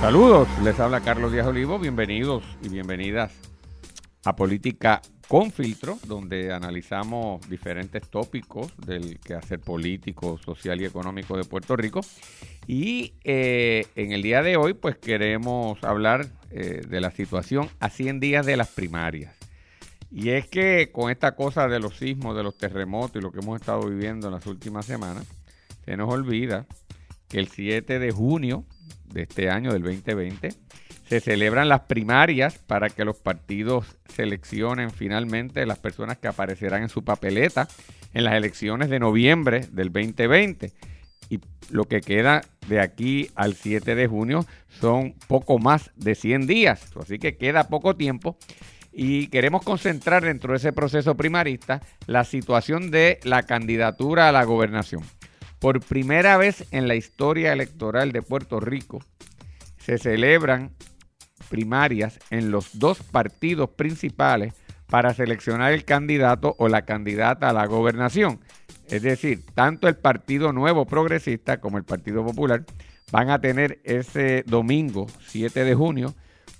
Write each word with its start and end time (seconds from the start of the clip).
Saludos, 0.00 0.46
les 0.62 0.78
habla 0.78 1.00
Carlos 1.00 1.32
Díaz 1.32 1.48
Olivo, 1.48 1.76
bienvenidos 1.80 2.44
y 2.62 2.68
bienvenidas 2.68 3.32
a 4.24 4.36
Política 4.36 5.02
con 5.26 5.50
Filtro, 5.50 5.98
donde 6.06 6.52
analizamos 6.52 7.46
diferentes 7.50 8.08
tópicos 8.08 8.72
del 8.76 9.18
quehacer 9.18 9.58
político, 9.58 10.38
social 10.38 10.80
y 10.80 10.84
económico 10.84 11.36
de 11.36 11.42
Puerto 11.42 11.74
Rico. 11.74 12.00
Y 12.68 13.14
eh, 13.24 13.86
en 13.96 14.12
el 14.12 14.22
día 14.22 14.40
de 14.42 14.56
hoy, 14.56 14.74
pues 14.74 14.96
queremos 14.96 15.82
hablar 15.82 16.28
eh, 16.52 16.80
de 16.88 17.00
la 17.00 17.10
situación 17.10 17.68
a 17.80 17.90
100 17.90 18.20
días 18.20 18.46
de 18.46 18.56
las 18.56 18.68
primarias. 18.68 19.34
Y 20.12 20.30
es 20.30 20.46
que 20.46 20.92
con 20.92 21.10
esta 21.10 21.34
cosa 21.34 21.66
de 21.66 21.80
los 21.80 21.96
sismos, 21.96 22.36
de 22.36 22.44
los 22.44 22.56
terremotos 22.56 23.16
y 23.16 23.20
lo 23.20 23.32
que 23.32 23.40
hemos 23.40 23.60
estado 23.60 23.88
viviendo 23.88 24.28
en 24.28 24.34
las 24.34 24.46
últimas 24.46 24.86
semanas, 24.86 25.26
se 25.84 25.96
nos 25.96 26.08
olvida 26.08 26.66
que 27.28 27.40
el 27.40 27.48
7 27.48 27.98
de 27.98 28.12
junio 28.12 28.64
de 29.12 29.22
este 29.22 29.50
año, 29.50 29.72
del 29.72 29.82
2020, 29.82 30.50
se 31.08 31.20
celebran 31.20 31.68
las 31.68 31.80
primarias 31.82 32.58
para 32.58 32.90
que 32.90 33.04
los 33.04 33.16
partidos 33.16 33.96
seleccionen 34.14 34.90
finalmente 34.90 35.64
las 35.64 35.78
personas 35.78 36.18
que 36.18 36.28
aparecerán 36.28 36.82
en 36.82 36.88
su 36.88 37.02
papeleta 37.02 37.66
en 38.14 38.24
las 38.24 38.34
elecciones 38.34 38.90
de 38.90 38.98
noviembre 38.98 39.66
del 39.72 39.92
2020. 39.92 40.72
Y 41.30 41.40
lo 41.70 41.84
que 41.84 42.00
queda 42.00 42.42
de 42.68 42.80
aquí 42.80 43.30
al 43.34 43.54
7 43.54 43.94
de 43.94 44.06
junio 44.06 44.46
son 44.68 45.14
poco 45.26 45.58
más 45.58 45.90
de 45.96 46.14
100 46.14 46.46
días. 46.46 46.90
Así 47.00 47.18
que 47.18 47.36
queda 47.36 47.68
poco 47.68 47.96
tiempo. 47.96 48.38
Y 48.92 49.28
queremos 49.28 49.62
concentrar 49.62 50.24
dentro 50.24 50.52
de 50.52 50.58
ese 50.58 50.72
proceso 50.72 51.16
primarista 51.16 51.80
la 52.06 52.24
situación 52.24 52.90
de 52.90 53.20
la 53.22 53.44
candidatura 53.44 54.28
a 54.28 54.32
la 54.32 54.44
gobernación. 54.44 55.02
Por 55.58 55.80
primera 55.80 56.36
vez 56.36 56.66
en 56.70 56.86
la 56.86 56.94
historia 56.94 57.52
electoral 57.52 58.12
de 58.12 58.22
Puerto 58.22 58.60
Rico 58.60 59.00
se 59.78 59.98
celebran 59.98 60.70
primarias 61.48 62.18
en 62.30 62.50
los 62.50 62.78
dos 62.78 63.02
partidos 63.02 63.70
principales 63.70 64.54
para 64.86 65.14
seleccionar 65.14 65.72
el 65.72 65.84
candidato 65.84 66.54
o 66.58 66.68
la 66.68 66.82
candidata 66.82 67.48
a 67.48 67.52
la 67.52 67.66
gobernación. 67.66 68.40
Es 68.88 69.02
decir, 69.02 69.44
tanto 69.54 69.88
el 69.88 69.96
Partido 69.96 70.52
Nuevo 70.52 70.86
Progresista 70.86 71.60
como 71.60 71.76
el 71.76 71.84
Partido 71.84 72.24
Popular 72.24 72.64
van 73.10 73.30
a 73.30 73.40
tener 73.40 73.80
ese 73.84 74.44
domingo 74.46 75.06
7 75.26 75.64
de 75.64 75.74
junio 75.74 76.14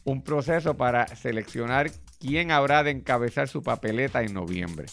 un 0.04 0.22
proceso 0.22 0.76
para 0.76 1.06
seleccionar 1.06 1.90
quién 2.18 2.50
habrá 2.50 2.82
de 2.82 2.90
encabezar 2.90 3.48
su 3.48 3.62
papeleta 3.62 4.22
en 4.22 4.34
noviembre. 4.34 4.86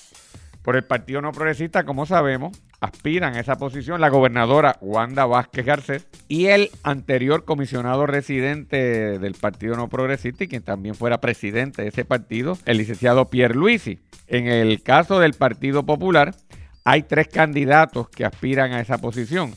Por 0.61 0.75
el 0.75 0.83
Partido 0.83 1.21
No 1.21 1.31
Progresista, 1.31 1.85
como 1.85 2.05
sabemos, 2.05 2.57
aspiran 2.79 3.35
a 3.35 3.39
esa 3.39 3.57
posición 3.57 4.01
la 4.01 4.09
gobernadora 4.09 4.77
Wanda 4.81 5.25
Vázquez 5.25 5.65
Garcés 5.65 6.07
y 6.27 6.47
el 6.47 6.69
anterior 6.83 7.45
comisionado 7.45 8.05
residente 8.05 9.19
del 9.19 9.33
Partido 9.33 9.75
No 9.75 9.89
Progresista 9.89 10.43
y 10.43 10.47
quien 10.47 10.63
también 10.63 10.95
fuera 10.95 11.21
presidente 11.21 11.81
de 11.81 11.89
ese 11.89 12.05
partido, 12.05 12.57
el 12.65 12.77
licenciado 12.77 13.29
Pierre 13.29 13.55
Luisi. 13.55 13.99
En 14.27 14.47
el 14.47 14.81
caso 14.81 15.19
del 15.19 15.33
Partido 15.33 15.85
Popular, 15.85 16.35
hay 16.83 17.03
tres 17.03 17.27
candidatos 17.27 18.09
que 18.09 18.25
aspiran 18.25 18.73
a 18.73 18.79
esa 18.79 18.97
posición. 18.99 19.53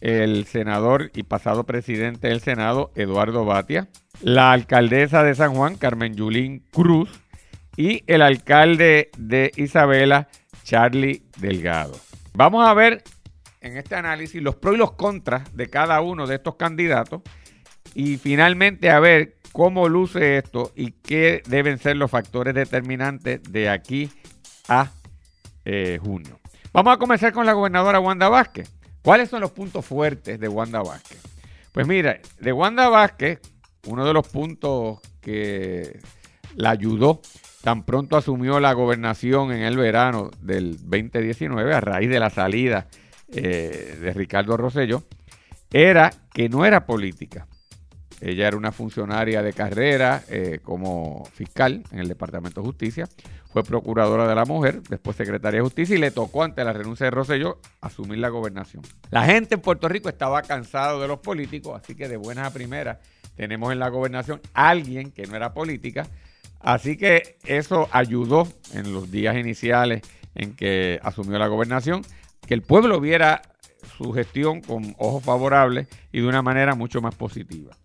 El 0.00 0.44
senador 0.46 1.10
y 1.14 1.24
pasado 1.24 1.64
presidente 1.64 2.28
del 2.28 2.40
Senado, 2.40 2.92
Eduardo 2.94 3.44
Batia, 3.44 3.88
la 4.22 4.52
alcaldesa 4.52 5.24
de 5.24 5.34
San 5.34 5.54
Juan, 5.54 5.76
Carmen 5.76 6.14
Yulín 6.14 6.62
Cruz, 6.70 7.10
y 7.76 8.02
el 8.06 8.22
alcalde 8.22 9.10
de 9.16 9.52
Isabela, 9.56 10.28
Charlie 10.64 11.22
Delgado. 11.38 12.07
Vamos 12.38 12.64
a 12.64 12.72
ver 12.72 13.02
en 13.60 13.76
este 13.76 13.96
análisis 13.96 14.40
los 14.40 14.54
pros 14.54 14.76
y 14.76 14.78
los 14.78 14.92
contras 14.92 15.56
de 15.56 15.68
cada 15.68 16.00
uno 16.02 16.24
de 16.28 16.36
estos 16.36 16.54
candidatos 16.54 17.22
y 17.96 18.16
finalmente 18.16 18.90
a 18.90 19.00
ver 19.00 19.38
cómo 19.50 19.88
luce 19.88 20.38
esto 20.38 20.70
y 20.76 20.92
qué 20.92 21.42
deben 21.48 21.78
ser 21.78 21.96
los 21.96 22.12
factores 22.12 22.54
determinantes 22.54 23.42
de 23.42 23.68
aquí 23.68 24.12
a 24.68 24.92
eh, 25.64 25.98
junio. 26.00 26.38
Vamos 26.72 26.94
a 26.94 26.98
comenzar 26.98 27.32
con 27.32 27.44
la 27.44 27.54
gobernadora 27.54 27.98
Wanda 27.98 28.28
Vázquez. 28.28 28.72
¿Cuáles 29.02 29.30
son 29.30 29.40
los 29.40 29.50
puntos 29.50 29.84
fuertes 29.84 30.38
de 30.38 30.46
Wanda 30.46 30.80
Vázquez? 30.80 31.20
Pues 31.72 31.88
mira, 31.88 32.20
de 32.38 32.52
Wanda 32.52 32.88
Vázquez, 32.88 33.40
uno 33.88 34.04
de 34.04 34.12
los 34.12 34.28
puntos 34.28 35.00
que 35.20 35.98
la 36.54 36.70
ayudó 36.70 37.20
tan 37.62 37.84
pronto 37.84 38.16
asumió 38.16 38.60
la 38.60 38.72
gobernación 38.72 39.52
en 39.52 39.62
el 39.62 39.76
verano 39.76 40.30
del 40.40 40.76
2019, 40.78 41.74
a 41.74 41.80
raíz 41.80 42.08
de 42.08 42.20
la 42.20 42.30
salida 42.30 42.88
eh, 43.28 43.98
de 44.00 44.12
Ricardo 44.12 44.56
Rosello, 44.56 45.04
era 45.70 46.12
que 46.32 46.48
no 46.48 46.64
era 46.64 46.86
política. 46.86 47.46
Ella 48.20 48.48
era 48.48 48.56
una 48.56 48.72
funcionaria 48.72 49.42
de 49.42 49.52
carrera 49.52 50.24
eh, 50.28 50.58
como 50.62 51.24
fiscal 51.32 51.84
en 51.92 52.00
el 52.00 52.08
Departamento 52.08 52.60
de 52.60 52.66
Justicia, 52.66 53.08
fue 53.50 53.62
procuradora 53.62 54.28
de 54.28 54.34
la 54.34 54.44
mujer, 54.44 54.82
después 54.82 55.16
secretaria 55.16 55.58
de 55.58 55.62
Justicia 55.62 55.96
y 55.96 55.98
le 55.98 56.10
tocó 56.10 56.42
ante 56.42 56.62
la 56.64 56.72
renuncia 56.72 57.04
de 57.04 57.10
Rosselló 57.10 57.58
asumir 57.80 58.18
la 58.18 58.28
gobernación. 58.28 58.82
La 59.10 59.24
gente 59.24 59.54
en 59.54 59.60
Puerto 59.60 59.88
Rico 59.88 60.08
estaba 60.08 60.42
cansado 60.42 61.00
de 61.00 61.08
los 61.08 61.20
políticos, 61.20 61.80
así 61.82 61.94
que 61.94 62.08
de 62.08 62.16
buenas 62.16 62.48
a 62.48 62.52
primeras 62.52 62.98
tenemos 63.36 63.72
en 63.72 63.78
la 63.78 63.88
gobernación 63.88 64.40
alguien 64.52 65.12
que 65.12 65.26
no 65.26 65.36
era 65.36 65.54
política, 65.54 66.06
Así 66.60 66.96
que 66.96 67.38
eso 67.44 67.88
ayudó 67.92 68.48
en 68.74 68.92
los 68.92 69.10
días 69.10 69.36
iniciales 69.36 70.02
en 70.34 70.54
que 70.54 71.00
asumió 71.02 71.38
la 71.38 71.46
gobernación, 71.46 72.02
que 72.46 72.54
el 72.54 72.62
pueblo 72.62 73.00
viera 73.00 73.42
su 73.96 74.12
gestión 74.12 74.60
con 74.60 74.94
ojos 74.98 75.24
favorables 75.24 75.88
y 76.12 76.20
de 76.20 76.26
una 76.26 76.42
manera 76.42 76.74
mucho 76.74 77.00
más 77.00 77.14
positiva. 77.14 77.76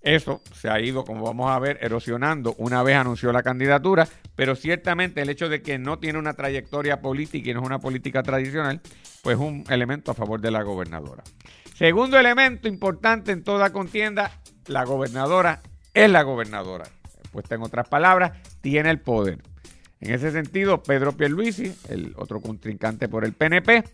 Eso 0.00 0.42
se 0.52 0.68
ha 0.68 0.80
ido, 0.80 1.04
como 1.04 1.22
vamos 1.22 1.50
a 1.50 1.58
ver, 1.60 1.78
erosionando 1.80 2.54
una 2.58 2.82
vez 2.82 2.96
anunció 2.96 3.32
la 3.32 3.44
candidatura, 3.44 4.08
pero 4.34 4.56
ciertamente 4.56 5.22
el 5.22 5.28
hecho 5.28 5.48
de 5.48 5.62
que 5.62 5.78
no 5.78 5.98
tiene 5.98 6.18
una 6.18 6.34
trayectoria 6.34 7.00
política 7.00 7.50
y 7.50 7.54
no 7.54 7.60
es 7.60 7.66
una 7.66 7.78
política 7.78 8.22
tradicional, 8.22 8.80
pues 9.22 9.36
es 9.36 9.40
un 9.40 9.64
elemento 9.68 10.10
a 10.10 10.14
favor 10.14 10.40
de 10.40 10.50
la 10.50 10.62
gobernadora. 10.62 11.22
Segundo 11.74 12.18
elemento 12.18 12.66
importante 12.66 13.30
en 13.30 13.44
toda 13.44 13.70
contienda, 13.70 14.40
la 14.66 14.84
gobernadora 14.84 15.62
es 15.94 16.10
la 16.10 16.22
gobernadora 16.22 16.84
puesta 17.32 17.56
en 17.56 17.62
otras 17.62 17.88
palabras, 17.88 18.32
tiene 18.60 18.90
el 18.90 19.00
poder. 19.00 19.42
En 20.00 20.14
ese 20.14 20.30
sentido, 20.30 20.82
Pedro 20.82 21.16
Pierluisi, 21.16 21.74
el 21.88 22.14
otro 22.16 22.40
contrincante 22.40 23.08
por 23.08 23.24
el 23.24 23.32
PNP, 23.32 23.84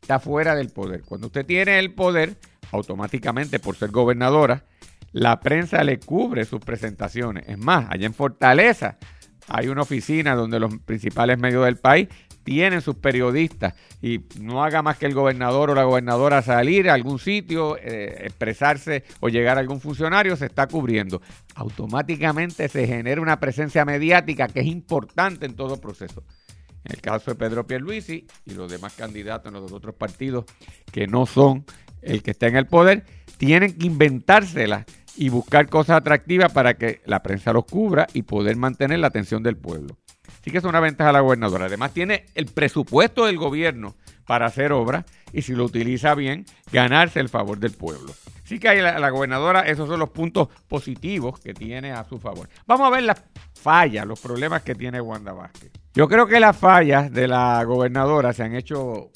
está 0.00 0.18
fuera 0.18 0.54
del 0.54 0.70
poder. 0.70 1.02
Cuando 1.02 1.28
usted 1.28 1.46
tiene 1.46 1.78
el 1.78 1.92
poder, 1.92 2.36
automáticamente 2.72 3.58
por 3.58 3.76
ser 3.76 3.90
gobernadora, 3.90 4.64
la 5.12 5.40
prensa 5.40 5.82
le 5.84 5.98
cubre 5.98 6.44
sus 6.44 6.60
presentaciones. 6.60 7.44
Es 7.46 7.58
más, 7.58 7.86
allá 7.90 8.06
en 8.06 8.14
Fortaleza 8.14 8.98
hay 9.48 9.68
una 9.68 9.82
oficina 9.82 10.34
donde 10.34 10.60
los 10.60 10.78
principales 10.78 11.38
medios 11.38 11.64
del 11.64 11.76
país 11.76 12.08
tienen 12.42 12.80
sus 12.80 12.96
periodistas 12.96 13.74
y 14.02 14.20
no 14.40 14.64
haga 14.64 14.82
más 14.82 14.98
que 14.98 15.06
el 15.06 15.14
gobernador 15.14 15.70
o 15.70 15.74
la 15.74 15.84
gobernadora 15.84 16.42
salir 16.42 16.88
a 16.88 16.94
algún 16.94 17.18
sitio, 17.18 17.76
eh, 17.76 18.22
expresarse 18.24 19.04
o 19.20 19.28
llegar 19.28 19.56
a 19.56 19.60
algún 19.60 19.80
funcionario, 19.80 20.36
se 20.36 20.46
está 20.46 20.66
cubriendo. 20.66 21.20
Automáticamente 21.54 22.68
se 22.68 22.86
genera 22.86 23.20
una 23.20 23.40
presencia 23.40 23.84
mediática 23.84 24.48
que 24.48 24.60
es 24.60 24.66
importante 24.66 25.46
en 25.46 25.54
todo 25.54 25.80
proceso. 25.80 26.24
En 26.84 26.92
el 26.92 27.00
caso 27.00 27.30
de 27.30 27.34
Pedro 27.36 27.66
Pierluisi 27.66 28.26
y 28.46 28.54
los 28.54 28.70
demás 28.70 28.94
candidatos 28.94 29.52
en 29.52 29.60
los 29.60 29.72
otros 29.72 29.94
partidos 29.94 30.46
que 30.90 31.06
no 31.06 31.26
son 31.26 31.64
el 32.00 32.22
que 32.22 32.30
está 32.30 32.46
en 32.46 32.56
el 32.56 32.66
poder, 32.66 33.04
tienen 33.36 33.76
que 33.76 33.86
inventárselas 33.86 34.86
y 35.16 35.28
buscar 35.28 35.68
cosas 35.68 35.98
atractivas 35.98 36.52
para 36.52 36.74
que 36.74 37.02
la 37.04 37.22
prensa 37.22 37.52
los 37.52 37.64
cubra 37.64 38.06
y 38.14 38.22
poder 38.22 38.56
mantener 38.56 39.00
la 39.00 39.08
atención 39.08 39.42
del 39.42 39.56
pueblo. 39.56 39.98
Así 40.40 40.50
que 40.50 40.58
es 40.58 40.64
una 40.64 40.80
ventaja 40.80 41.10
a 41.10 41.12
la 41.12 41.20
gobernadora. 41.20 41.66
Además, 41.66 41.92
tiene 41.92 42.26
el 42.34 42.46
presupuesto 42.46 43.26
del 43.26 43.36
gobierno 43.36 43.94
para 44.26 44.46
hacer 44.46 44.72
obras 44.72 45.04
y 45.32 45.42
si 45.42 45.54
lo 45.54 45.64
utiliza 45.64 46.14
bien, 46.14 46.44
ganarse 46.72 47.20
el 47.20 47.28
favor 47.28 47.58
del 47.58 47.72
pueblo. 47.72 48.12
Así 48.44 48.58
que 48.58 48.68
ahí 48.68 48.80
la, 48.80 48.98
la, 48.98 49.10
gobernadora, 49.10 49.60
esos 49.62 49.88
son 49.88 50.00
los 50.00 50.10
puntos 50.10 50.48
positivos 50.68 51.38
que 51.38 51.54
tiene 51.54 51.92
a 51.92 52.04
su 52.04 52.18
favor. 52.18 52.48
Vamos 52.66 52.86
a 52.86 52.90
ver 52.90 53.04
las 53.04 53.22
fallas, 53.54 54.06
los 54.06 54.20
problemas 54.20 54.62
que 54.62 54.74
tiene 54.74 55.00
Wanda 55.00 55.32
Vázquez. 55.32 55.70
Yo 55.94 56.08
creo 56.08 56.26
que 56.26 56.40
las 56.40 56.56
fallas 56.56 57.12
de 57.12 57.28
la 57.28 57.62
gobernadora 57.64 58.32
se 58.32 58.42
han 58.42 58.54
hecho 58.54 59.10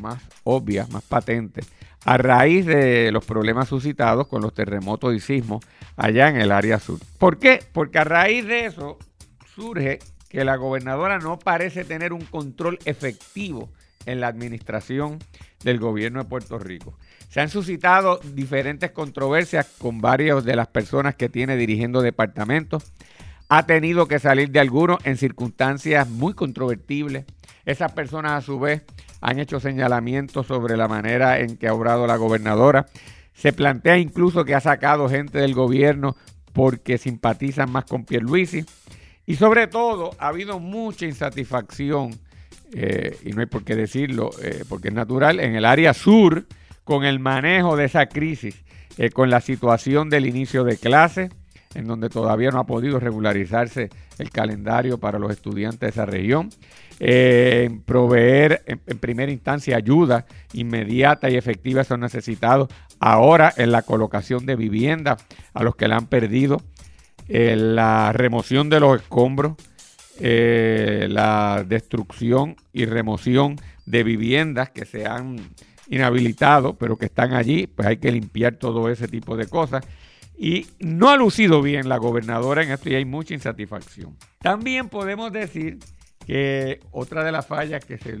más 0.00 0.22
obvias, 0.44 0.90
más 0.90 1.02
patentes, 1.02 1.66
a 2.04 2.16
raíz 2.18 2.66
de 2.66 3.10
los 3.10 3.24
problemas 3.24 3.68
suscitados 3.68 4.28
con 4.28 4.42
los 4.42 4.54
terremotos 4.54 5.14
y 5.14 5.20
sismos 5.20 5.64
allá 5.96 6.28
en 6.28 6.36
el 6.36 6.52
área 6.52 6.78
sur. 6.78 7.00
¿Por 7.18 7.38
qué? 7.38 7.64
Porque 7.72 7.98
a 7.98 8.04
raíz 8.04 8.46
de 8.46 8.66
eso 8.66 8.98
surge 9.54 9.98
que 10.28 10.44
la 10.44 10.56
gobernadora 10.56 11.18
no 11.18 11.38
parece 11.38 11.84
tener 11.84 12.12
un 12.12 12.24
control 12.24 12.78
efectivo 12.84 13.70
en 14.06 14.20
la 14.20 14.28
administración 14.28 15.18
del 15.62 15.78
gobierno 15.78 16.22
de 16.22 16.28
Puerto 16.28 16.58
Rico. 16.58 16.96
Se 17.28 17.40
han 17.40 17.50
suscitado 17.50 18.20
diferentes 18.34 18.92
controversias 18.92 19.66
con 19.78 20.00
varias 20.00 20.44
de 20.44 20.56
las 20.56 20.68
personas 20.68 21.16
que 21.16 21.28
tiene 21.28 21.56
dirigiendo 21.56 22.00
departamentos. 22.00 22.92
Ha 23.48 23.66
tenido 23.66 24.08
que 24.08 24.18
salir 24.18 24.50
de 24.50 24.60
algunos 24.60 24.98
en 25.04 25.16
circunstancias 25.16 26.08
muy 26.08 26.34
controvertibles. 26.34 27.24
Esas 27.64 27.92
personas 27.92 28.32
a 28.32 28.40
su 28.40 28.58
vez 28.58 28.82
han 29.20 29.38
hecho 29.38 29.60
señalamientos 29.60 30.46
sobre 30.46 30.76
la 30.76 30.88
manera 30.88 31.40
en 31.40 31.56
que 31.56 31.68
ha 31.68 31.74
obrado 31.74 32.06
la 32.06 32.16
gobernadora. 32.16 32.86
Se 33.34 33.52
plantea 33.52 33.98
incluso 33.98 34.44
que 34.44 34.54
ha 34.54 34.60
sacado 34.60 35.08
gente 35.08 35.38
del 35.38 35.54
gobierno 35.54 36.16
porque 36.52 36.96
simpatizan 36.96 37.70
más 37.70 37.84
con 37.84 38.04
Pierluisi. 38.04 38.64
Y 39.26 39.36
sobre 39.36 39.66
todo, 39.66 40.10
ha 40.18 40.28
habido 40.28 40.60
mucha 40.60 41.04
insatisfacción, 41.04 42.14
eh, 42.72 43.18
y 43.24 43.30
no 43.30 43.40
hay 43.40 43.46
por 43.46 43.64
qué 43.64 43.74
decirlo, 43.74 44.30
eh, 44.42 44.64
porque 44.68 44.88
es 44.88 44.94
natural, 44.94 45.40
en 45.40 45.56
el 45.56 45.64
área 45.64 45.92
sur, 45.94 46.46
con 46.84 47.04
el 47.04 47.18
manejo 47.18 47.76
de 47.76 47.86
esa 47.86 48.06
crisis, 48.06 48.62
eh, 48.96 49.10
con 49.10 49.28
la 49.28 49.40
situación 49.40 50.08
del 50.08 50.26
inicio 50.26 50.62
de 50.62 50.78
clase, 50.78 51.30
en 51.74 51.86
donde 51.86 52.08
todavía 52.08 52.50
no 52.50 52.60
ha 52.60 52.64
podido 52.64 52.98
regularizarse 52.98 53.90
el 54.18 54.30
calendario 54.30 54.98
para 54.98 55.18
los 55.18 55.30
estudiantes 55.30 55.80
de 55.80 55.88
esa 55.88 56.06
región, 56.06 56.50
eh, 56.98 57.68
proveer 57.84 58.62
en, 58.66 58.78
primera 58.98 59.30
instancia 59.30 59.76
ayuda 59.76 60.24
inmediata 60.54 61.28
y 61.28 61.36
efectiva 61.36 61.80
a 61.80 61.82
esos 61.82 61.98
necesitados, 61.98 62.68
ahora 63.00 63.52
en 63.56 63.72
la 63.72 63.82
colocación 63.82 64.46
de 64.46 64.56
vivienda 64.56 65.18
a 65.52 65.62
los 65.62 65.76
que 65.76 65.88
la 65.88 65.96
han 65.96 66.06
perdido, 66.06 66.62
la 67.28 68.12
remoción 68.12 68.68
de 68.68 68.80
los 68.80 69.00
escombros, 69.00 69.54
eh, 70.20 71.06
la 71.10 71.64
destrucción 71.66 72.56
y 72.72 72.86
remoción 72.86 73.56
de 73.84 74.02
viviendas 74.02 74.70
que 74.70 74.84
se 74.84 75.06
han 75.06 75.36
inhabilitado, 75.88 76.74
pero 76.74 76.96
que 76.96 77.06
están 77.06 77.34
allí, 77.34 77.66
pues 77.66 77.86
hay 77.86 77.96
que 77.98 78.10
limpiar 78.10 78.56
todo 78.56 78.88
ese 78.88 79.08
tipo 79.08 79.36
de 79.36 79.46
cosas. 79.46 79.84
Y 80.38 80.66
no 80.80 81.08
ha 81.08 81.16
lucido 81.16 81.62
bien 81.62 81.88
la 81.88 81.96
gobernadora 81.96 82.62
en 82.62 82.70
esto 82.70 82.90
y 82.90 82.94
hay 82.94 83.04
mucha 83.04 83.34
insatisfacción. 83.34 84.16
También 84.40 84.88
podemos 84.88 85.32
decir 85.32 85.78
que 86.26 86.80
otra 86.90 87.24
de 87.24 87.32
las 87.32 87.46
fallas 87.46 87.84
que 87.84 87.98
se 87.98 88.18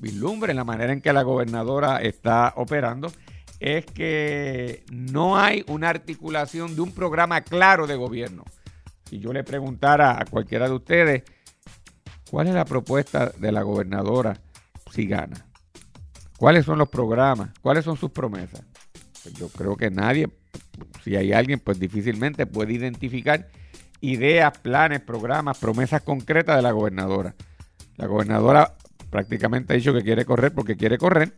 vislumbra 0.00 0.50
en 0.50 0.56
la 0.56 0.64
manera 0.64 0.92
en 0.92 1.00
que 1.00 1.12
la 1.12 1.22
gobernadora 1.22 2.00
está 2.02 2.54
operando 2.56 3.12
es 3.62 3.86
que 3.86 4.84
no 4.90 5.38
hay 5.38 5.64
una 5.68 5.88
articulación 5.88 6.74
de 6.74 6.80
un 6.80 6.92
programa 6.92 7.42
claro 7.42 7.86
de 7.86 7.94
gobierno. 7.94 8.44
Si 9.08 9.20
yo 9.20 9.32
le 9.32 9.44
preguntara 9.44 10.20
a 10.20 10.24
cualquiera 10.24 10.68
de 10.68 10.74
ustedes, 10.74 11.22
¿cuál 12.28 12.48
es 12.48 12.54
la 12.54 12.64
propuesta 12.64 13.30
de 13.38 13.52
la 13.52 13.62
gobernadora 13.62 14.40
si 14.90 15.06
gana? 15.06 15.46
¿Cuáles 16.36 16.64
son 16.64 16.78
los 16.78 16.88
programas? 16.88 17.50
¿Cuáles 17.60 17.84
son 17.84 17.96
sus 17.96 18.10
promesas? 18.10 18.64
Pues 19.22 19.34
yo 19.34 19.48
creo 19.48 19.76
que 19.76 19.90
nadie 19.90 20.26
si 21.04 21.14
hay 21.14 21.32
alguien, 21.32 21.60
pues 21.60 21.78
difícilmente 21.78 22.46
puede 22.46 22.72
identificar 22.72 23.48
ideas, 24.00 24.58
planes, 24.58 25.00
programas, 25.00 25.58
promesas 25.58 26.02
concretas 26.02 26.56
de 26.56 26.62
la 26.62 26.72
gobernadora. 26.72 27.34
La 27.96 28.06
gobernadora 28.06 28.74
prácticamente 29.10 29.72
ha 29.72 29.76
dicho 29.76 29.94
que 29.94 30.02
quiere 30.02 30.24
correr 30.24 30.52
porque 30.52 30.76
quiere 30.76 30.98
correr, 30.98 31.34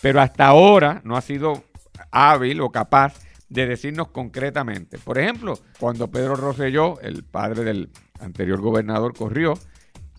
pero 0.00 0.20
hasta 0.20 0.46
ahora 0.46 1.00
no 1.04 1.16
ha 1.16 1.20
sido 1.20 1.67
hábil 2.10 2.60
o 2.60 2.70
capaz 2.70 3.14
de 3.48 3.66
decirnos 3.66 4.08
concretamente. 4.08 4.98
Por 4.98 5.18
ejemplo, 5.18 5.58
cuando 5.78 6.10
Pedro 6.10 6.36
Rosselló, 6.36 7.00
el 7.00 7.24
padre 7.24 7.64
del 7.64 7.90
anterior 8.20 8.60
gobernador, 8.60 9.14
corrió, 9.16 9.54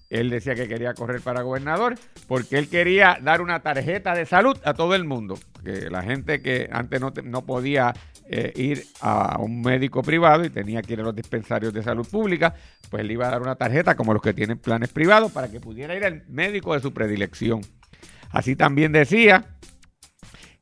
él 0.10 0.32
decía 0.32 0.56
que 0.56 0.68
quería 0.68 0.96
correr 0.96 1.22
para 1.22 1.44
gobernador 1.44 1.96
porque 2.28 2.58
él 2.58 2.68
quería 2.68 3.20
dar 3.22 3.42
una 3.42 3.60
tarjeta 3.60 4.16
de 4.16 4.26
salud 4.26 4.58
a 4.64 4.74
todo 4.74 4.96
el 4.96 5.04
mundo. 5.04 5.38
Que 5.64 5.90
la 5.90 6.02
gente 6.02 6.42
que 6.42 6.68
antes 6.72 7.00
no, 7.00 7.14
no 7.24 7.46
podía 7.46 7.94
eh, 8.28 8.52
ir 8.56 8.86
a 9.02 9.38
un 9.40 9.62
médico 9.62 10.02
privado 10.02 10.44
y 10.44 10.50
tenía 10.50 10.82
que 10.82 10.94
ir 10.94 11.02
a 11.02 11.04
los 11.04 11.16
dispensarios 11.16 11.74
de 11.74 11.84
salud 11.84 12.08
pública, 12.08 12.56
pues 12.90 13.06
le 13.06 13.14
iba 13.14 13.28
a 13.28 13.32
dar 13.32 13.42
una 13.42 13.56
tarjeta 13.56 13.96
como 13.96 14.14
los 14.14 14.22
que 14.22 14.34
tienen 14.34 14.58
planes 14.58 14.90
privados 14.90 15.32
para 15.32 15.52
que 15.52 15.60
pudiera 15.60 15.96
ir 15.96 16.04
al 16.04 16.24
médico 16.28 16.74
de 16.74 16.80
su 16.80 16.92
predilección. 16.92 17.62
Así 18.32 18.56
también 18.56 18.92
decía 18.92 19.59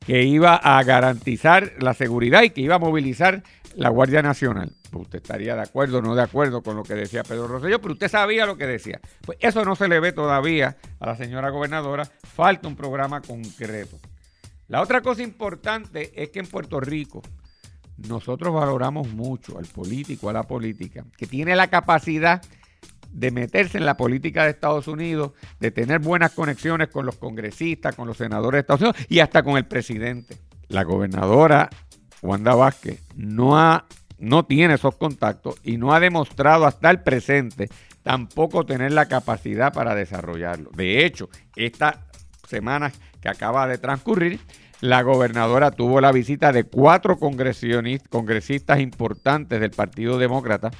que 0.08 0.24
iba 0.24 0.56
a 0.56 0.82
garantizar 0.84 1.74
la 1.80 1.92
seguridad 1.92 2.42
y 2.42 2.48
que 2.48 2.62
iba 2.62 2.76
a 2.76 2.78
movilizar 2.78 3.42
la 3.76 3.90
Guardia 3.90 4.22
Nacional. 4.22 4.72
Pues 4.90 5.02
usted 5.02 5.18
estaría 5.18 5.54
de 5.54 5.60
acuerdo 5.60 5.98
o 5.98 6.00
no 6.00 6.14
de 6.14 6.22
acuerdo 6.22 6.62
con 6.62 6.76
lo 6.76 6.82
que 6.82 6.94
decía 6.94 7.22
Pedro 7.24 7.46
Rosselló, 7.46 7.78
pero 7.78 7.92
usted 7.92 8.08
sabía 8.08 8.46
lo 8.46 8.56
que 8.56 8.66
decía. 8.66 9.02
Pues 9.26 9.36
eso 9.42 9.66
no 9.66 9.76
se 9.76 9.86
le 9.86 10.00
ve 10.00 10.12
todavía 10.12 10.78
a 10.98 11.06
la 11.08 11.14
señora 11.14 11.50
gobernadora. 11.50 12.06
Falta 12.06 12.68
un 12.68 12.74
programa 12.74 13.20
concreto. 13.20 13.98
La 14.68 14.80
otra 14.80 15.02
cosa 15.02 15.22
importante 15.22 16.10
es 16.14 16.30
que 16.30 16.38
en 16.38 16.46
Puerto 16.46 16.80
Rico 16.80 17.20
nosotros 17.98 18.54
valoramos 18.54 19.08
mucho 19.08 19.58
al 19.58 19.66
político, 19.66 20.30
a 20.30 20.32
la 20.32 20.44
política, 20.44 21.04
que 21.18 21.26
tiene 21.26 21.54
la 21.54 21.66
capacidad 21.66 22.40
de 23.12 23.30
meterse 23.30 23.78
en 23.78 23.86
la 23.86 23.96
política 23.96 24.44
de 24.44 24.50
Estados 24.50 24.88
Unidos, 24.88 25.32
de 25.60 25.70
tener 25.70 25.98
buenas 26.00 26.32
conexiones 26.32 26.88
con 26.88 27.06
los 27.06 27.16
congresistas, 27.16 27.94
con 27.94 28.06
los 28.06 28.16
senadores 28.16 28.58
de 28.58 28.60
Estados 28.60 28.80
Unidos 28.82 29.06
y 29.08 29.20
hasta 29.20 29.42
con 29.42 29.56
el 29.56 29.66
presidente. 29.66 30.36
La 30.68 30.84
gobernadora 30.84 31.70
Wanda 32.22 32.54
Vázquez 32.54 33.02
no, 33.16 33.58
ha, 33.58 33.86
no 34.18 34.44
tiene 34.44 34.74
esos 34.74 34.96
contactos 34.96 35.56
y 35.62 35.76
no 35.76 35.92
ha 35.94 36.00
demostrado 36.00 36.66
hasta 36.66 36.90
el 36.90 37.00
presente 37.00 37.68
tampoco 38.02 38.64
tener 38.64 38.92
la 38.92 39.06
capacidad 39.06 39.72
para 39.72 39.94
desarrollarlo. 39.94 40.70
De 40.74 41.04
hecho, 41.04 41.28
esta 41.56 42.06
semana 42.46 42.92
que 43.20 43.28
acaba 43.28 43.66
de 43.66 43.78
transcurrir, 43.78 44.40
la 44.80 45.02
gobernadora 45.02 45.72
tuvo 45.72 46.00
la 46.00 46.12
visita 46.12 46.52
de 46.52 46.64
cuatro 46.64 47.18
congresistas 47.18 48.80
importantes 48.80 49.60
del 49.60 49.72
Partido 49.72 50.18
Demócrata, 50.18 50.70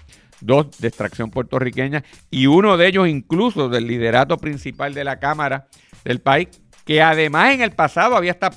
dos 0.40 0.79
de 0.79 0.88
extracción 0.88 1.31
puertorriqueña 1.31 2.05
y 2.31 2.46
uno 2.46 2.76
de 2.76 2.87
ellos 2.87 3.08
incluso 3.08 3.69
del 3.69 3.87
liderato 3.87 4.38
principal 4.38 4.94
de 4.94 5.05
la 5.05 5.19
Cámara 5.19 5.69
del 6.05 6.20
país, 6.20 6.49
que 6.85 7.02
además 7.02 7.55
en 7.55 7.62
el 7.62 7.73
pasado 7.73 8.17
había 8.17 8.32
estado 8.32 8.56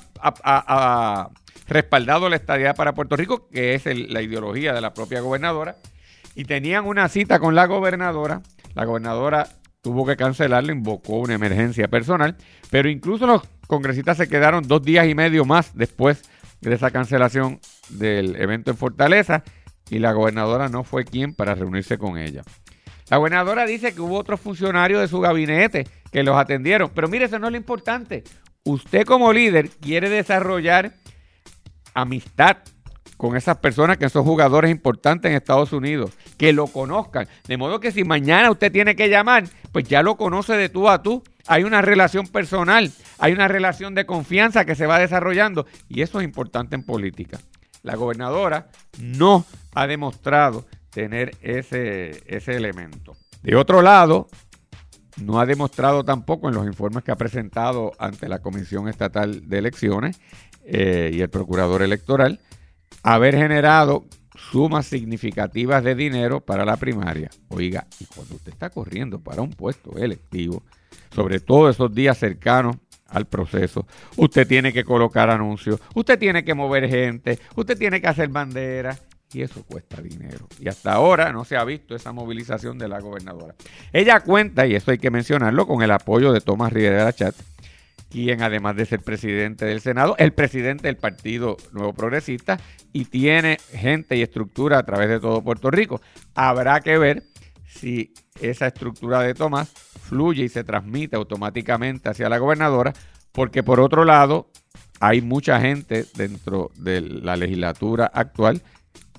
respaldado 1.68 2.28
la 2.28 2.36
estadía 2.36 2.74
para 2.74 2.94
Puerto 2.94 3.16
Rico, 3.16 3.48
que 3.48 3.74
es 3.74 3.84
la 3.86 4.22
ideología 4.22 4.72
de 4.72 4.80
la 4.80 4.94
propia 4.94 5.20
gobernadora, 5.20 5.76
y 6.34 6.44
tenían 6.44 6.86
una 6.86 7.08
cita 7.08 7.38
con 7.38 7.54
la 7.54 7.66
gobernadora. 7.66 8.42
La 8.74 8.84
gobernadora 8.84 9.48
tuvo 9.82 10.06
que 10.06 10.16
cancelarlo, 10.16 10.72
invocó 10.72 11.18
una 11.18 11.34
emergencia 11.34 11.88
personal, 11.88 12.36
pero 12.70 12.88
incluso 12.88 13.26
los 13.26 13.42
congresistas 13.66 14.16
se 14.16 14.28
quedaron 14.28 14.66
dos 14.66 14.82
días 14.82 15.06
y 15.06 15.14
medio 15.14 15.44
más 15.44 15.76
después 15.76 16.22
de 16.60 16.74
esa 16.74 16.90
cancelación 16.90 17.60
del 17.90 18.36
evento 18.36 18.70
en 18.70 18.76
Fortaleza 18.76 19.42
y 19.92 19.98
la 19.98 20.12
gobernadora 20.12 20.70
no 20.70 20.84
fue 20.84 21.04
quien 21.04 21.34
para 21.34 21.54
reunirse 21.54 21.98
con 21.98 22.16
ella. 22.16 22.42
La 23.10 23.18
gobernadora 23.18 23.66
dice 23.66 23.94
que 23.94 24.00
hubo 24.00 24.16
otros 24.18 24.40
funcionarios 24.40 25.02
de 25.02 25.06
su 25.06 25.20
gabinete 25.20 25.86
que 26.10 26.22
los 26.22 26.34
atendieron, 26.34 26.90
pero 26.94 27.08
mire, 27.08 27.26
eso 27.26 27.38
no 27.38 27.48
es 27.48 27.52
lo 27.52 27.58
importante. 27.58 28.24
Usted 28.64 29.04
como 29.04 29.34
líder 29.34 29.68
quiere 29.68 30.08
desarrollar 30.08 30.94
amistad 31.92 32.56
con 33.18 33.36
esas 33.36 33.58
personas 33.58 33.98
que 33.98 34.08
son 34.08 34.24
jugadores 34.24 34.70
importantes 34.70 35.28
en 35.28 35.36
Estados 35.36 35.74
Unidos, 35.74 36.12
que 36.38 36.54
lo 36.54 36.68
conozcan. 36.68 37.28
De 37.46 37.58
modo 37.58 37.78
que 37.78 37.92
si 37.92 38.02
mañana 38.02 38.50
usted 38.50 38.72
tiene 38.72 38.96
que 38.96 39.10
llamar, 39.10 39.44
pues 39.72 39.84
ya 39.84 40.02
lo 40.02 40.16
conoce 40.16 40.54
de 40.54 40.70
tú 40.70 40.88
a 40.88 41.02
tú. 41.02 41.22
Hay 41.48 41.64
una 41.64 41.82
relación 41.82 42.26
personal, 42.28 42.90
hay 43.18 43.34
una 43.34 43.46
relación 43.46 43.94
de 43.94 44.06
confianza 44.06 44.64
que 44.64 44.74
se 44.74 44.86
va 44.86 44.98
desarrollando 44.98 45.66
y 45.86 46.00
eso 46.00 46.18
es 46.18 46.24
importante 46.24 46.76
en 46.76 46.82
política. 46.82 47.40
La 47.82 47.96
gobernadora 47.96 48.68
no 49.00 49.44
ha 49.74 49.86
demostrado 49.86 50.66
tener 50.90 51.36
ese, 51.40 52.22
ese 52.26 52.54
elemento. 52.54 53.16
De 53.42 53.56
otro 53.56 53.82
lado, 53.82 54.28
no 55.16 55.40
ha 55.40 55.46
demostrado 55.46 56.04
tampoco 56.04 56.48
en 56.48 56.54
los 56.54 56.66
informes 56.66 57.04
que 57.04 57.10
ha 57.10 57.16
presentado 57.16 57.92
ante 57.98 58.28
la 58.28 58.40
Comisión 58.40 58.88
Estatal 58.88 59.48
de 59.48 59.58
Elecciones 59.58 60.20
eh, 60.64 61.10
y 61.12 61.20
el 61.20 61.28
Procurador 61.28 61.82
Electoral 61.82 62.40
haber 63.02 63.36
generado 63.36 64.04
sumas 64.34 64.86
significativas 64.86 65.82
de 65.84 65.94
dinero 65.94 66.40
para 66.40 66.64
la 66.64 66.76
primaria. 66.76 67.30
Oiga, 67.48 67.86
y 68.00 68.04
cuando 68.06 68.36
usted 68.36 68.52
está 68.52 68.70
corriendo 68.70 69.18
para 69.20 69.42
un 69.42 69.50
puesto 69.50 69.96
electivo, 69.98 70.62
sobre 71.14 71.40
todo 71.40 71.68
esos 71.68 71.94
días 71.94 72.18
cercanos 72.18 72.76
al 73.12 73.26
proceso, 73.26 73.86
usted 74.16 74.46
tiene 74.46 74.72
que 74.72 74.84
colocar 74.84 75.30
anuncios, 75.30 75.80
usted 75.94 76.18
tiene 76.18 76.44
que 76.44 76.54
mover 76.54 76.88
gente, 76.88 77.38
usted 77.54 77.78
tiene 77.78 78.00
que 78.00 78.08
hacer 78.08 78.28
banderas 78.28 79.02
y 79.32 79.42
eso 79.42 79.64
cuesta 79.64 80.00
dinero. 80.02 80.48
Y 80.58 80.68
hasta 80.68 80.92
ahora 80.92 81.32
no 81.32 81.44
se 81.44 81.56
ha 81.56 81.64
visto 81.64 81.94
esa 81.94 82.12
movilización 82.12 82.78
de 82.78 82.88
la 82.88 83.00
gobernadora. 83.00 83.54
Ella 83.92 84.20
cuenta, 84.20 84.66
y 84.66 84.74
eso 84.74 84.90
hay 84.90 84.98
que 84.98 85.10
mencionarlo, 85.10 85.66
con 85.66 85.82
el 85.82 85.90
apoyo 85.90 86.32
de 86.32 86.40
Tomás 86.40 86.72
Rivera 86.72 87.12
Chat, 87.12 87.34
quien 88.10 88.42
además 88.42 88.76
de 88.76 88.84
ser 88.84 89.00
presidente 89.00 89.64
del 89.64 89.80
Senado, 89.80 90.14
el 90.18 90.32
presidente 90.32 90.88
del 90.88 90.96
Partido 90.96 91.56
Nuevo 91.72 91.94
Progresista 91.94 92.58
y 92.92 93.06
tiene 93.06 93.58
gente 93.72 94.16
y 94.16 94.22
estructura 94.22 94.78
a 94.78 94.82
través 94.82 95.08
de 95.08 95.18
todo 95.18 95.42
Puerto 95.42 95.70
Rico. 95.70 96.02
Habrá 96.34 96.80
que 96.80 96.98
ver 96.98 97.22
si 97.72 98.12
esa 98.40 98.66
estructura 98.66 99.20
de 99.20 99.34
Tomás 99.34 99.72
fluye 100.02 100.44
y 100.44 100.48
se 100.48 100.64
transmite 100.64 101.16
automáticamente 101.16 102.08
hacia 102.08 102.28
la 102.28 102.38
gobernadora, 102.38 102.92
porque 103.32 103.62
por 103.62 103.80
otro 103.80 104.04
lado 104.04 104.50
hay 105.00 105.20
mucha 105.20 105.60
gente 105.60 106.04
dentro 106.14 106.70
de 106.76 107.00
la 107.00 107.36
legislatura 107.36 108.10
actual 108.12 108.62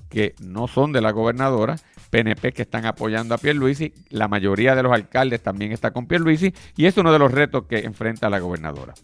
que 0.08 0.34
no 0.40 0.68
son 0.68 0.92
de 0.92 1.00
la 1.00 1.10
gobernadora, 1.10 1.76
PNP 2.10 2.52
que 2.52 2.62
están 2.62 2.86
apoyando 2.86 3.34
a 3.34 3.38
Pierluisi, 3.38 3.92
la 4.10 4.28
mayoría 4.28 4.76
de 4.76 4.84
los 4.84 4.92
alcaldes 4.92 5.42
también 5.42 5.72
está 5.72 5.90
con 5.90 6.06
Pierluisi 6.06 6.54
y 6.76 6.86
es 6.86 6.96
uno 6.96 7.12
de 7.12 7.18
los 7.18 7.32
retos 7.32 7.66
que 7.66 7.80
enfrenta 7.80 8.30
la 8.30 8.38
gobernadora. 8.38 8.94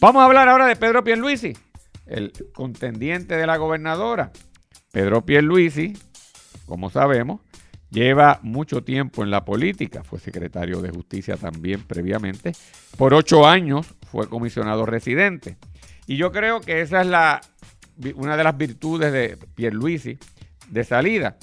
Vamos 0.00 0.20
a 0.20 0.26
hablar 0.26 0.48
ahora 0.48 0.66
de 0.66 0.76
Pedro 0.76 1.02
Pierluisi. 1.02 1.56
el 2.06 2.32
contendiente 2.52 3.34
de 3.36 3.46
la 3.46 3.56
gobernadora, 3.56 4.30
Pedro 4.92 5.24
Pierluisi, 5.24 5.96
como 6.66 6.90
sabemos, 6.90 7.40
lleva 7.94 8.40
mucho 8.42 8.82
tiempo 8.82 9.22
en 9.22 9.30
la 9.30 9.44
política, 9.44 10.02
fue 10.02 10.18
secretario 10.18 10.82
de 10.82 10.90
Justicia 10.90 11.36
también 11.36 11.82
previamente, 11.82 12.52
por 12.98 13.14
ocho 13.14 13.46
años 13.46 13.86
fue 14.10 14.28
comisionado 14.28 14.84
residente. 14.84 15.56
Y 16.06 16.16
yo 16.16 16.32
creo 16.32 16.60
que 16.60 16.80
esa 16.80 17.00
es 17.02 17.06
la, 17.06 17.40
una 18.16 18.36
de 18.36 18.44
las 18.44 18.58
virtudes 18.58 19.12
de 19.12 19.38
Pierluisi 19.54 20.18
de 20.68 20.84
salida. 20.84 21.36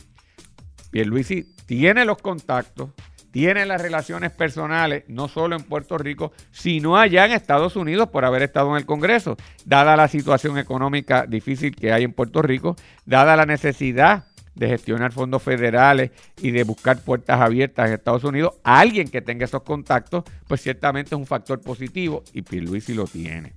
Pierluisi 0.91 1.55
tiene 1.65 2.03
los 2.03 2.17
contactos, 2.17 2.89
tiene 3.31 3.65
las 3.65 3.81
relaciones 3.81 4.31
personales, 4.31 5.05
no 5.07 5.29
solo 5.29 5.55
en 5.55 5.63
Puerto 5.63 5.97
Rico, 5.97 6.33
sino 6.51 6.97
allá 6.97 7.25
en 7.25 7.31
Estados 7.31 7.77
Unidos 7.77 8.09
por 8.09 8.25
haber 8.25 8.41
estado 8.41 8.71
en 8.71 8.75
el 8.75 8.85
Congreso, 8.85 9.37
dada 9.63 9.95
la 9.95 10.09
situación 10.09 10.57
económica 10.57 11.25
difícil 11.25 11.73
que 11.73 11.93
hay 11.93 12.03
en 12.03 12.11
Puerto 12.11 12.41
Rico, 12.41 12.75
dada 13.05 13.37
la 13.37 13.45
necesidad 13.45 14.30
de 14.55 14.67
gestionar 14.67 15.11
fondos 15.11 15.41
federales 15.41 16.11
y 16.41 16.51
de 16.51 16.63
buscar 16.63 17.01
puertas 17.01 17.39
abiertas 17.39 17.87
en 17.87 17.93
Estados 17.93 18.23
Unidos, 18.23 18.55
alguien 18.63 19.09
que 19.09 19.21
tenga 19.21 19.45
esos 19.45 19.63
contactos, 19.63 20.23
pues 20.47 20.61
ciertamente 20.61 21.15
es 21.15 21.19
un 21.19 21.25
factor 21.25 21.61
positivo 21.61 22.23
y 22.33 22.41
Pierluisi 22.41 22.93
lo 22.93 23.05
tiene. 23.05 23.53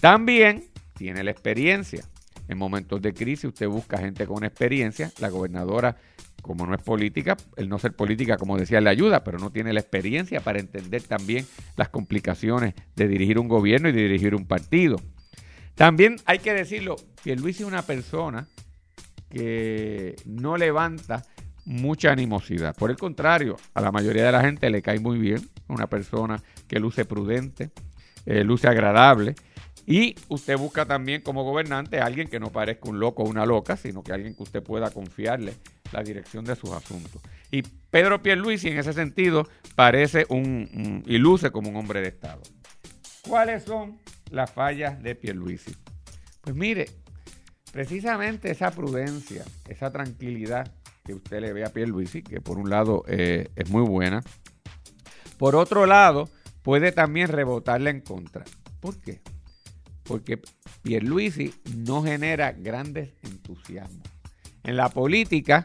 También 0.00 0.64
tiene 0.96 1.22
la 1.22 1.30
experiencia. 1.30 2.04
En 2.48 2.58
momentos 2.58 3.00
de 3.00 3.14
crisis 3.14 3.44
usted 3.44 3.68
busca 3.68 3.98
gente 3.98 4.26
con 4.26 4.44
experiencia. 4.44 5.10
La 5.20 5.28
gobernadora 5.28 5.96
como 6.42 6.66
no 6.66 6.74
es 6.74 6.82
política, 6.82 7.36
el 7.56 7.68
no 7.68 7.78
ser 7.78 7.94
política, 7.94 8.36
como 8.36 8.58
decía, 8.58 8.80
le 8.80 8.90
ayuda, 8.90 9.24
pero 9.24 9.38
no 9.38 9.50
tiene 9.50 9.72
la 9.72 9.80
experiencia 9.80 10.40
para 10.40 10.58
entender 10.58 11.02
también 11.02 11.46
las 11.76 11.88
complicaciones 11.88 12.74
de 12.96 13.08
dirigir 13.08 13.38
un 13.38 13.48
gobierno 13.48 13.88
y 13.88 13.92
de 13.92 14.02
dirigir 14.02 14.34
un 14.34 14.44
partido. 14.44 14.96
También 15.76 16.16
hay 16.26 16.40
que 16.40 16.52
decirlo, 16.52 16.96
Luis 17.24 17.60
es 17.60 17.66
una 17.66 17.82
persona 17.82 18.48
que 19.32 20.14
no 20.26 20.58
levanta 20.58 21.24
mucha 21.64 22.12
animosidad. 22.12 22.76
Por 22.76 22.90
el 22.90 22.96
contrario, 22.96 23.56
a 23.72 23.80
la 23.80 23.90
mayoría 23.90 24.26
de 24.26 24.32
la 24.32 24.42
gente 24.42 24.68
le 24.68 24.82
cae 24.82 25.00
muy 25.00 25.18
bien, 25.18 25.48
una 25.68 25.86
persona 25.86 26.42
que 26.68 26.78
luce 26.78 27.06
prudente, 27.06 27.70
eh, 28.26 28.44
luce 28.44 28.68
agradable 28.68 29.34
y 29.86 30.14
usted 30.28 30.58
busca 30.58 30.84
también 30.84 31.22
como 31.22 31.44
gobernante 31.44 32.00
a 32.00 32.06
alguien 32.06 32.28
que 32.28 32.38
no 32.38 32.50
parezca 32.50 32.90
un 32.90 33.00
loco 33.00 33.22
o 33.22 33.28
una 33.28 33.46
loca, 33.46 33.76
sino 33.76 34.02
que 34.02 34.12
alguien 34.12 34.34
que 34.34 34.42
usted 34.42 34.62
pueda 34.62 34.90
confiarle 34.90 35.54
la 35.92 36.02
dirección 36.02 36.44
de 36.44 36.54
sus 36.54 36.70
asuntos. 36.70 37.22
Y 37.50 37.62
Pedro 37.62 38.22
Pierluisi 38.22 38.68
en 38.68 38.78
ese 38.78 38.92
sentido 38.92 39.48
parece 39.74 40.26
un, 40.28 41.02
y 41.06 41.16
luce 41.16 41.50
como 41.50 41.70
un 41.70 41.76
hombre 41.76 42.02
de 42.02 42.08
Estado. 42.08 42.42
¿Cuáles 43.26 43.64
son 43.64 43.98
las 44.30 44.50
fallas 44.50 45.02
de 45.02 45.14
Pierluisi? 45.14 45.74
Pues 46.42 46.54
mire, 46.54 46.86
precisamente 47.72 48.52
esa 48.52 48.70
prudencia, 48.70 49.44
esa 49.68 49.90
tranquilidad 49.90 50.72
que 51.04 51.14
usted 51.14 51.40
le 51.40 51.52
ve 51.52 51.64
a 51.64 51.72
Pierluisi, 51.72 52.22
que 52.22 52.40
por 52.40 52.58
un 52.58 52.70
lado 52.70 53.02
eh, 53.08 53.50
es 53.56 53.68
muy 53.68 53.82
buena, 53.82 54.22
por 55.38 55.56
otro 55.56 55.86
lado 55.86 56.28
puede 56.62 56.92
también 56.92 57.26
rebotarle 57.26 57.90
en 57.90 58.00
contra. 58.00 58.44
¿Por 58.78 59.00
qué? 59.00 59.20
porque 60.04 60.40
Pierluisi 60.82 61.54
no 61.76 62.02
genera 62.02 62.52
grandes 62.52 63.10
entusiasmos. 63.22 64.06
En 64.64 64.76
la 64.76 64.88
política, 64.88 65.64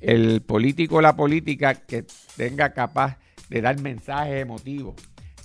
el 0.00 0.42
político 0.42 0.96
o 0.96 1.00
la 1.00 1.16
política 1.16 1.74
que 1.74 2.04
tenga 2.36 2.72
capaz 2.72 3.18
de 3.48 3.60
dar 3.60 3.80
mensajes 3.80 4.40
emotivos, 4.40 4.94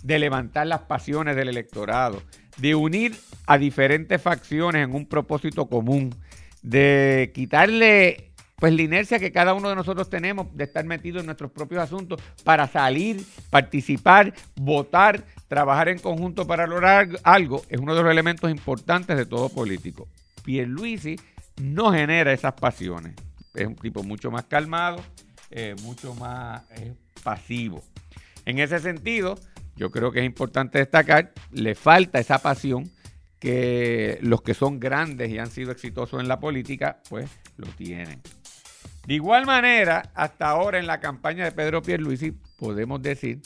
de 0.04 0.20
levantar 0.20 0.68
las 0.68 0.82
pasiones 0.82 1.36
del 1.36 1.50
electorado, 1.50 2.22
de 2.58 2.76
unir 2.76 3.16
a 3.46 3.58
diferentes 3.58 4.22
facciones 4.22 4.84
en 4.84 4.96
un 4.96 5.06
propósito 5.06 5.68
común, 5.68 6.14
de 6.62 7.32
quitarle 7.34 8.32
pues 8.62 8.76
la 8.76 8.84
inercia 8.84 9.18
que 9.18 9.32
cada 9.32 9.56
uno 9.56 9.70
de 9.70 9.76
nosotros 9.76 10.08
tenemos 10.08 10.56
de 10.56 10.66
estar 10.66 10.86
metido 10.86 11.20
en 11.20 11.26
nuestros 11.26 11.50
propios 11.50 11.82
asuntos 11.82 12.22
para 12.44 12.68
salir, 12.68 13.26
participar, 13.50 14.36
votar, 14.56 15.24
trabajar 15.48 15.90
en 15.90 15.98
conjunto 15.98 16.46
para 16.46 16.68
lograr 16.68 17.10
algo, 17.24 17.64
es 17.70 17.80
uno 17.80 17.96
de 17.96 18.04
los 18.04 18.12
elementos 18.12 18.52
importantes 18.52 19.18
de 19.18 19.26
todo 19.26 19.50
político. 19.50 20.08
Pierluisi 20.44 21.20
no 21.60 21.92
genera 21.92 22.34
esas 22.34 22.54
pasiones. 22.54 23.16
Es 23.56 23.66
un 23.66 23.76
tipo 23.76 24.04
mucho 24.04 24.30
más 24.30 24.46
calmado, 24.46 25.04
eh, 25.50 25.76
mucho 25.82 26.14
más 26.14 26.62
eh, 26.76 26.94
pasivo. 27.24 27.84
En 28.46 28.60
ese 28.60 28.78
sentido, 28.78 29.40
yo 29.82 29.90
creo 29.90 30.12
que 30.12 30.20
es 30.20 30.26
importante 30.28 30.78
destacar, 30.78 31.34
le 31.52 31.74
falta 31.74 32.20
esa 32.20 32.38
pasión 32.38 32.92
que 33.40 34.20
los 34.22 34.44
que 34.44 34.54
son 34.54 34.80
grandes 34.80 35.32
y 35.32 35.40
han 35.40 35.50
sido 35.50 35.72
exitosos 35.72 36.22
en 36.22 36.28
la 36.28 36.40
política, 36.40 37.02
pues 37.10 37.32
lo 37.58 37.66
tienen. 37.66 38.22
De 39.08 39.16
igual 39.16 39.48
manera, 39.48 40.12
hasta 40.14 40.50
ahora 40.50 40.78
en 40.78 40.86
la 40.86 41.00
campaña 41.00 41.46
de 41.46 41.52
Pedro 41.52 41.82
Pierluisi 41.82 42.30
podemos 42.58 43.02
decir 43.02 43.42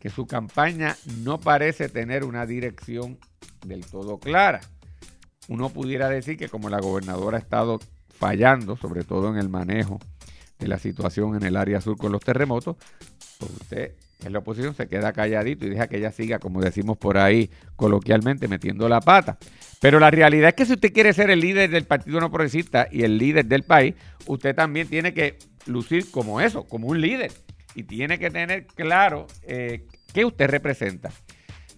que 0.00 0.10
su 0.10 0.26
campaña 0.26 0.96
no 1.18 1.38
parece 1.38 1.88
tener 1.88 2.24
una 2.24 2.46
dirección 2.46 3.20
del 3.64 3.86
todo 3.86 4.18
clara. 4.18 4.58
Uno 5.46 5.68
pudiera 5.70 6.08
decir 6.08 6.36
que 6.36 6.48
como 6.48 6.68
la 6.68 6.80
gobernadora 6.80 7.36
ha 7.36 7.40
estado 7.40 7.78
fallando, 8.08 8.76
sobre 8.76 9.04
todo 9.04 9.28
en 9.30 9.36
el 9.36 9.48
manejo 9.48 10.00
de 10.58 10.66
la 10.66 10.80
situación 10.80 11.36
en 11.36 11.44
el 11.44 11.56
área 11.56 11.80
sur 11.80 11.96
con 11.96 12.10
los 12.10 12.22
terremotos, 12.22 12.74
pues 13.38 13.52
usted 13.52 13.94
en 14.24 14.32
la 14.32 14.38
oposición 14.38 14.74
se 14.74 14.88
queda 14.88 15.12
calladito 15.12 15.66
y 15.66 15.70
deja 15.70 15.88
que 15.88 15.98
ella 15.98 16.10
siga, 16.10 16.38
como 16.38 16.60
decimos 16.60 16.96
por 16.96 17.18
ahí 17.18 17.50
coloquialmente, 17.76 18.48
metiendo 18.48 18.88
la 18.88 19.00
pata. 19.00 19.38
Pero 19.80 20.00
la 20.00 20.10
realidad 20.10 20.48
es 20.48 20.54
que 20.54 20.66
si 20.66 20.72
usted 20.72 20.92
quiere 20.92 21.12
ser 21.12 21.30
el 21.30 21.40
líder 21.40 21.70
del 21.70 21.84
Partido 21.84 22.18
No 22.20 22.30
Progresista 22.30 22.88
y 22.90 23.02
el 23.02 23.18
líder 23.18 23.46
del 23.46 23.62
país, 23.62 23.94
usted 24.26 24.54
también 24.54 24.88
tiene 24.88 25.12
que 25.12 25.38
lucir 25.66 26.10
como 26.10 26.40
eso, 26.40 26.64
como 26.64 26.88
un 26.88 27.00
líder. 27.00 27.32
Y 27.74 27.82
tiene 27.82 28.18
que 28.18 28.30
tener 28.30 28.66
claro 28.66 29.26
eh, 29.42 29.86
qué 30.14 30.24
usted 30.24 30.48
representa. 30.48 31.10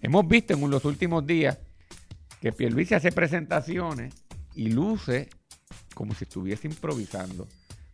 Hemos 0.01 0.27
visto 0.27 0.53
en 0.53 0.69
los 0.69 0.85
últimos 0.85 1.27
días 1.27 1.59
que 2.39 2.53
Pierluisi 2.53 2.95
hace 2.95 3.11
presentaciones 3.11 4.13
y 4.55 4.71
luce 4.71 5.29
como 5.93 6.13
si 6.13 6.23
estuviese 6.23 6.67
improvisando 6.67 7.47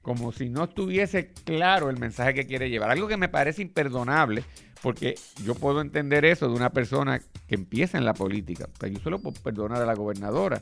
como 0.06 0.32
si 0.32 0.50
no 0.52 0.66
estuviese 0.66 1.32
claro 1.32 1.90
el 1.90 1.98
mensaje 1.98 2.36
que 2.36 2.46
quiere 2.46 2.70
llevar. 2.70 2.92
Algo 2.92 3.08
que 3.08 3.18
me 3.18 3.28
parece 3.28 3.64
imperdonable, 3.64 4.44
porque 4.84 5.16
yo 5.44 5.56
puedo 5.56 5.82
entender 5.82 6.26
eso 6.26 6.48
de 6.48 6.54
una 6.54 6.70
persona 6.70 7.20
que 7.48 7.56
empieza 7.56 7.98
en 7.98 8.06
la 8.06 8.14
política. 8.14 8.70
Yo 8.88 9.00
solo 9.00 9.18
puedo 9.18 9.42
perdonar 9.42 9.82
a 9.82 9.86
la 9.88 9.96
gobernadora, 9.96 10.62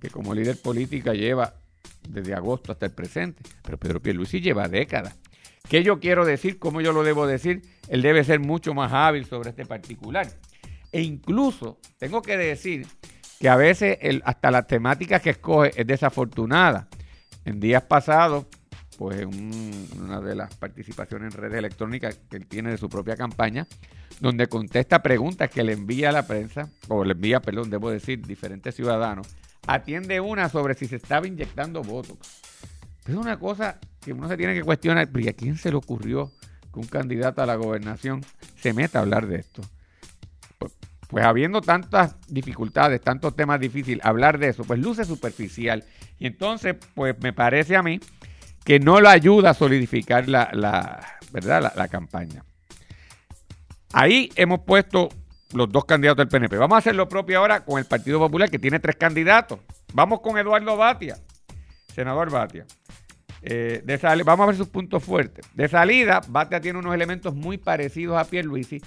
que 0.00 0.10
como 0.10 0.32
líder 0.32 0.62
política 0.62 1.12
lleva 1.12 1.54
desde 2.08 2.34
agosto 2.34 2.70
hasta 2.70 2.86
el 2.86 2.92
presente. 2.92 3.42
Pero 3.64 3.78
Pedro 3.78 4.00
Pierluisi 4.00 4.40
lleva 4.40 4.68
décadas. 4.68 5.18
¿Qué 5.68 5.82
yo 5.82 5.98
quiero 5.98 6.24
decir? 6.24 6.60
¿Cómo 6.60 6.80
yo 6.80 6.92
lo 6.92 7.02
debo 7.02 7.26
decir? 7.26 7.62
Él 7.88 8.00
debe 8.00 8.22
ser 8.22 8.38
mucho 8.38 8.74
más 8.74 8.92
hábil 8.92 9.26
sobre 9.26 9.50
este 9.50 9.66
particular. 9.66 10.28
E 10.92 11.02
incluso 11.02 11.80
tengo 11.98 12.22
que 12.22 12.36
decir 12.36 12.86
que 13.40 13.48
a 13.48 13.56
veces 13.56 13.98
hasta 14.22 14.52
las 14.52 14.68
temáticas 14.68 15.20
que 15.20 15.30
escoge 15.30 15.72
es 15.74 15.84
desafortunada. 15.84 16.86
En 17.44 17.58
días 17.58 17.82
pasados 17.82 18.46
pues 18.98 19.20
en 19.20 19.88
una 20.00 20.20
de 20.20 20.34
las 20.34 20.54
participaciones 20.56 21.34
en 21.34 21.40
redes 21.40 21.58
electrónicas 21.58 22.18
que 22.30 22.36
él 22.36 22.46
tiene 22.46 22.70
de 22.70 22.78
su 22.78 22.88
propia 22.88 23.16
campaña, 23.16 23.66
donde 24.20 24.46
contesta 24.46 25.02
preguntas 25.02 25.50
que 25.50 25.64
le 25.64 25.72
envía 25.72 26.10
a 26.10 26.12
la 26.12 26.26
prensa, 26.26 26.70
o 26.88 27.04
le 27.04 27.12
envía, 27.12 27.40
perdón, 27.40 27.70
debo 27.70 27.90
decir, 27.90 28.24
diferentes 28.26 28.74
ciudadanos, 28.74 29.26
atiende 29.66 30.20
una 30.20 30.48
sobre 30.48 30.74
si 30.74 30.86
se 30.86 30.96
estaba 30.96 31.26
inyectando 31.26 31.82
votos. 31.82 32.18
Es 33.06 33.14
una 33.14 33.38
cosa 33.38 33.78
que 34.00 34.12
uno 34.12 34.28
se 34.28 34.36
tiene 34.36 34.54
que 34.54 34.62
cuestionar, 34.62 35.08
¿y 35.14 35.28
a 35.28 35.32
quién 35.32 35.56
se 35.56 35.70
le 35.70 35.76
ocurrió 35.76 36.32
que 36.72 36.80
un 36.80 36.86
candidato 36.86 37.42
a 37.42 37.46
la 37.46 37.56
gobernación 37.56 38.24
se 38.56 38.72
meta 38.72 38.98
a 38.98 39.02
hablar 39.02 39.26
de 39.26 39.36
esto? 39.36 39.62
Pues, 40.58 40.72
pues 41.08 41.24
habiendo 41.24 41.60
tantas 41.60 42.16
dificultades, 42.28 43.00
tantos 43.00 43.34
temas 43.36 43.60
difíciles, 43.60 44.04
hablar 44.04 44.38
de 44.38 44.48
eso, 44.48 44.64
pues 44.64 44.78
luce 44.78 45.04
superficial. 45.04 45.84
Y 46.18 46.26
entonces, 46.26 46.76
pues 46.94 47.16
me 47.20 47.32
parece 47.32 47.76
a 47.76 47.82
mí 47.82 48.00
que 48.64 48.80
no 48.80 49.00
lo 49.00 49.08
ayuda 49.08 49.50
a 49.50 49.54
solidificar 49.54 50.28
la, 50.28 51.18
¿verdad? 51.30 51.72
La, 51.76 51.88
campaña. 51.88 52.44
Ahí 53.92 54.30
hemos 54.36 54.60
puesto 54.60 55.10
los 55.52 55.70
dos 55.70 55.84
candidatos 55.84 56.18
del 56.18 56.28
PNP. 56.28 56.56
Vamos 56.56 56.76
a 56.76 56.78
hacer 56.78 56.94
lo 56.94 57.08
propio 57.08 57.38
ahora 57.38 57.64
con 57.64 57.78
el 57.78 57.84
Partido 57.84 58.18
Popular, 58.18 58.50
que 58.50 58.58
tiene 58.58 58.80
tres 58.80 58.96
candidatos. 58.96 59.60
Vamos 59.92 60.20
con 60.20 60.38
Eduardo 60.38 60.76
Batia, 60.76 61.18
senador 61.94 62.30
Batia. 62.30 62.66
Eh, 63.42 63.82
de 63.84 64.22
vamos 64.24 64.44
a 64.44 64.46
ver 64.46 64.56
sus 64.56 64.68
puntos 64.68 65.04
fuertes. 65.04 65.46
De 65.54 65.68
salida, 65.68 66.22
Batia 66.28 66.60
tiene 66.60 66.78
unos 66.78 66.94
elementos 66.94 67.34
muy 67.34 67.58
parecidos 67.58 68.16
a 68.16 68.24
Pierluisi 68.24 68.80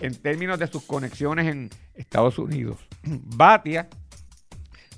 en 0.00 0.14
términos 0.14 0.58
de 0.60 0.68
sus 0.68 0.84
conexiones 0.84 1.48
en 1.48 1.68
Estados 1.94 2.38
Unidos. 2.38 2.78
Batia 3.02 3.88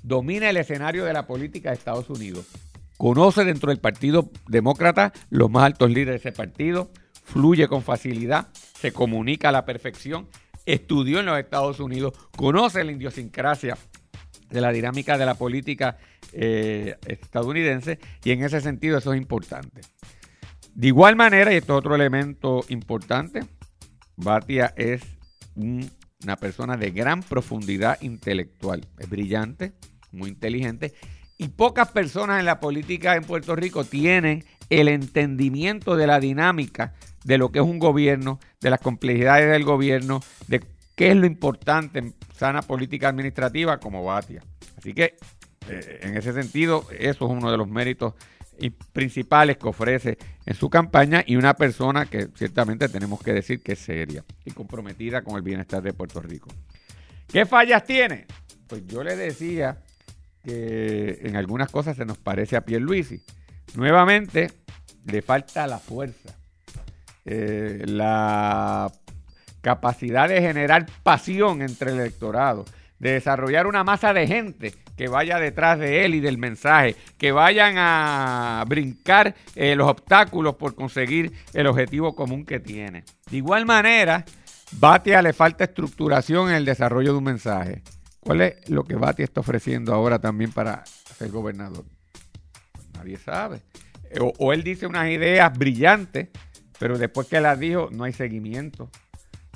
domina 0.03 0.49
el 0.51 0.57
escenario 0.57 1.03
de 1.03 1.13
la 1.13 1.25
política 1.25 1.69
de 1.69 1.75
Estados 1.75 2.09
Unidos 2.11 2.45
conoce 2.97 3.45
dentro 3.45 3.69
del 3.69 3.79
Partido 3.79 4.29
Demócrata 4.47 5.13
los 5.29 5.49
más 5.49 5.63
altos 5.63 5.89
líderes 5.89 6.23
de 6.23 6.29
ese 6.29 6.37
partido, 6.37 6.91
fluye 7.23 7.67
con 7.67 7.83
facilidad, 7.83 8.49
se 8.53 8.91
comunica 8.91 9.49
a 9.49 9.51
la 9.51 9.65
perfección, 9.65 10.27
estudió 10.65 11.19
en 11.19 11.27
los 11.27 11.39
Estados 11.39 11.79
Unidos, 11.79 12.13
conoce 12.35 12.83
la 12.83 12.91
idiosincrasia 12.91 13.77
de 14.49 14.61
la 14.61 14.71
dinámica 14.71 15.17
de 15.17 15.25
la 15.25 15.35
política 15.35 15.97
eh, 16.33 16.95
estadounidense 17.05 17.99
y 18.23 18.31
en 18.31 18.43
ese 18.43 18.61
sentido 18.61 18.97
eso 18.97 19.13
es 19.13 19.21
importante. 19.21 19.81
De 20.73 20.87
igual 20.87 21.15
manera, 21.15 21.51
y 21.53 21.57
esto 21.57 21.73
es 21.73 21.79
otro 21.79 21.95
elemento 21.95 22.63
importante, 22.69 23.41
Batia 24.15 24.73
es 24.75 25.01
una 25.55 26.35
persona 26.37 26.77
de 26.77 26.91
gran 26.91 27.23
profundidad 27.23 27.99
intelectual, 28.01 28.87
es 28.99 29.09
brillante, 29.09 29.73
muy 30.11 30.29
inteligente, 30.29 30.93
y 31.37 31.49
pocas 31.49 31.89
personas 31.89 32.39
en 32.39 32.45
la 32.45 32.59
política 32.59 33.15
en 33.15 33.23
Puerto 33.23 33.55
Rico 33.55 33.83
tienen 33.83 34.45
el 34.69 34.87
entendimiento 34.87 35.95
de 35.95 36.07
la 36.07 36.19
dinámica 36.19 36.93
de 37.23 37.37
lo 37.37 37.51
que 37.51 37.59
es 37.59 37.65
un 37.65 37.79
gobierno, 37.79 38.39
de 38.61 38.69
las 38.69 38.79
complejidades 38.79 39.49
del 39.49 39.63
gobierno, 39.63 40.21
de 40.47 40.63
qué 40.95 41.11
es 41.11 41.15
lo 41.15 41.25
importante 41.25 41.99
en 41.99 42.15
sana 42.35 42.61
política 42.61 43.09
administrativa 43.09 43.79
como 43.79 44.03
Batia. 44.03 44.41
Así 44.77 44.93
que, 44.93 45.17
eh, 45.69 45.99
en 46.01 46.17
ese 46.17 46.33
sentido, 46.33 46.87
eso 46.97 47.25
es 47.25 47.31
uno 47.31 47.51
de 47.51 47.57
los 47.57 47.67
méritos 47.67 48.13
principales 48.91 49.57
que 49.57 49.67
ofrece 49.67 50.17
en 50.45 50.55
su 50.55 50.69
campaña 50.69 51.23
y 51.25 51.35
una 51.35 51.53
persona 51.53 52.07
que 52.07 52.29
ciertamente 52.35 52.89
tenemos 52.89 53.21
que 53.21 53.33
decir 53.33 53.61
que 53.61 53.73
es 53.73 53.79
seria 53.79 54.23
y 54.45 54.51
comprometida 54.51 55.21
con 55.21 55.35
el 55.35 55.43
bienestar 55.43 55.83
de 55.83 55.93
Puerto 55.93 56.21
Rico. 56.21 56.49
¿Qué 57.27 57.45
fallas 57.45 57.83
tiene? 57.83 58.25
Pues 58.67 58.87
yo 58.87 59.03
le 59.03 59.15
decía 59.15 59.77
que 60.47 61.19
en 61.23 61.35
algunas 61.35 61.69
cosas 61.69 61.97
se 61.97 62.05
nos 62.05 62.17
parece 62.17 62.55
a 62.55 62.61
Pierluisi. 62.61 63.21
Nuevamente, 63.75 64.49
le 65.05 65.21
falta 65.21 65.67
la 65.67 65.77
fuerza, 65.77 66.33
eh, 67.25 67.83
la 67.85 68.89
capacidad 69.59 70.29
de 70.29 70.39
generar 70.39 70.85
pasión 71.03 71.61
entre 71.61 71.91
el 71.91 71.99
electorado, 71.99 72.63
de 72.97 73.11
desarrollar 73.11 73.67
una 73.67 73.83
masa 73.83 74.13
de 74.13 74.25
gente 74.25 74.73
que 74.95 75.09
vaya 75.09 75.37
detrás 75.37 75.79
de 75.79 76.05
él 76.05 76.15
y 76.15 76.21
del 76.21 76.37
mensaje, 76.37 76.95
que 77.17 77.33
vayan 77.33 77.75
a 77.77 78.63
brincar 78.69 79.35
eh, 79.53 79.75
los 79.75 79.89
obstáculos 79.89 80.55
por 80.55 80.75
conseguir 80.75 81.33
el 81.53 81.67
objetivo 81.67 82.15
común 82.15 82.45
que 82.45 82.61
tiene. 82.61 83.03
De 83.29 83.35
igual 83.35 83.65
manera, 83.65 84.23
Batia 84.71 85.21
le 85.21 85.33
falta 85.33 85.65
estructuración 85.65 86.49
en 86.49 86.55
el 86.55 86.63
desarrollo 86.63 87.11
de 87.11 87.17
un 87.17 87.25
mensaje. 87.25 87.83
¿Cuál 88.27 88.41
es 88.41 88.69
lo 88.69 88.83
que 88.83 88.95
Batia 88.95 89.25
está 89.25 89.41
ofreciendo 89.41 89.93
ahora 89.93 90.19
también 90.19 90.51
para 90.51 90.85
ser 90.85 91.31
gobernador? 91.31 91.85
Pues 92.73 92.85
nadie 92.93 93.17
sabe. 93.17 93.61
O, 94.19 94.33
o 94.37 94.53
él 94.53 94.63
dice 94.63 94.85
unas 94.85 95.09
ideas 95.09 95.57
brillantes, 95.57 96.29
pero 96.77 96.97
después 96.97 97.27
que 97.27 97.41
las 97.41 97.59
dijo 97.59 97.89
no 97.91 98.03
hay 98.03 98.13
seguimiento 98.13 98.89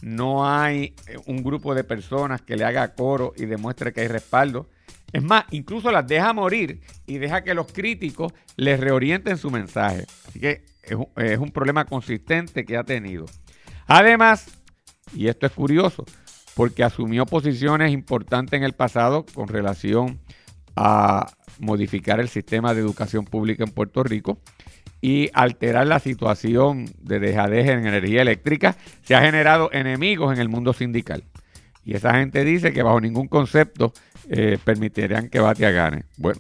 no 0.01 0.49
hay 0.49 0.95
eh, 1.07 1.17
un 1.25 1.43
grupo 1.43 1.75
de 1.75 1.83
personas 1.83 2.41
que 2.41 2.55
le 2.55 2.65
haga 2.65 2.93
coro 2.93 3.33
y 3.37 3.45
demuestre 3.45 3.93
que 3.93 4.01
hay 4.01 4.07
respaldo. 4.07 4.69
Es 5.13 5.23
más, 5.23 5.45
incluso 5.51 5.91
las 5.91 6.07
deja 6.07 6.33
morir 6.33 6.81
y 7.05 7.17
deja 7.17 7.43
que 7.43 7.53
los 7.53 7.71
críticos 7.71 8.33
les 8.55 8.79
reorienten 8.79 9.37
su 9.37 9.51
mensaje. 9.51 10.05
Así 10.27 10.39
que 10.39 10.65
es 10.83 11.37
un, 11.37 11.51
problema 11.51 11.85
consistente 11.85 12.65
que 12.65 12.77
ha 12.77 12.83
tenido. 12.83 13.25
Además, 13.87 14.47
y 15.13 15.27
esto 15.27 15.45
es 15.45 15.51
curioso, 15.51 16.05
porque 16.55 16.84
asumió 16.84 17.25
posiciones 17.25 17.91
importantes 17.91 18.58
en 18.58 18.63
el 18.63 18.74
pasado 18.74 19.25
con 19.34 19.48
relación 19.48 20.20
a 20.75 21.31
modificar 21.60 22.20
el 22.20 22.29
sistema 22.29 22.74
de 22.74 22.81
educación 22.81 23.25
pública 23.25 23.63
en 23.63 23.72
Puerto 23.72 24.03
Rico 24.03 24.39
y 25.01 25.29
alterar 25.34 25.88
la 25.88 26.00
situación 26.00 26.86
de 27.00 27.20
dejadez 27.20 27.67
en 27.67 27.88
energía 27.88 28.22
eléctrica, 28.22 28.75
se 29.01 29.15
ha 29.15 29.22
generado 29.22 29.70
enemigos 29.74 30.34
en 30.34 30.39
el 30.39 30.50
mundo 30.50 30.74
sindical. 30.74 31.24
Y 31.84 31.96
esa 31.96 32.13
gente 32.13 32.46
dice 32.46 32.72
que 32.72 32.84
bajo 32.84 33.01
ningún 33.01 33.27
concepto 33.27 33.93
eh, 34.29 34.60
permitirán 34.63 35.29
que 35.29 35.39
Batia 35.39 35.72
gane. 35.72 36.05
Bueno, 36.17 36.39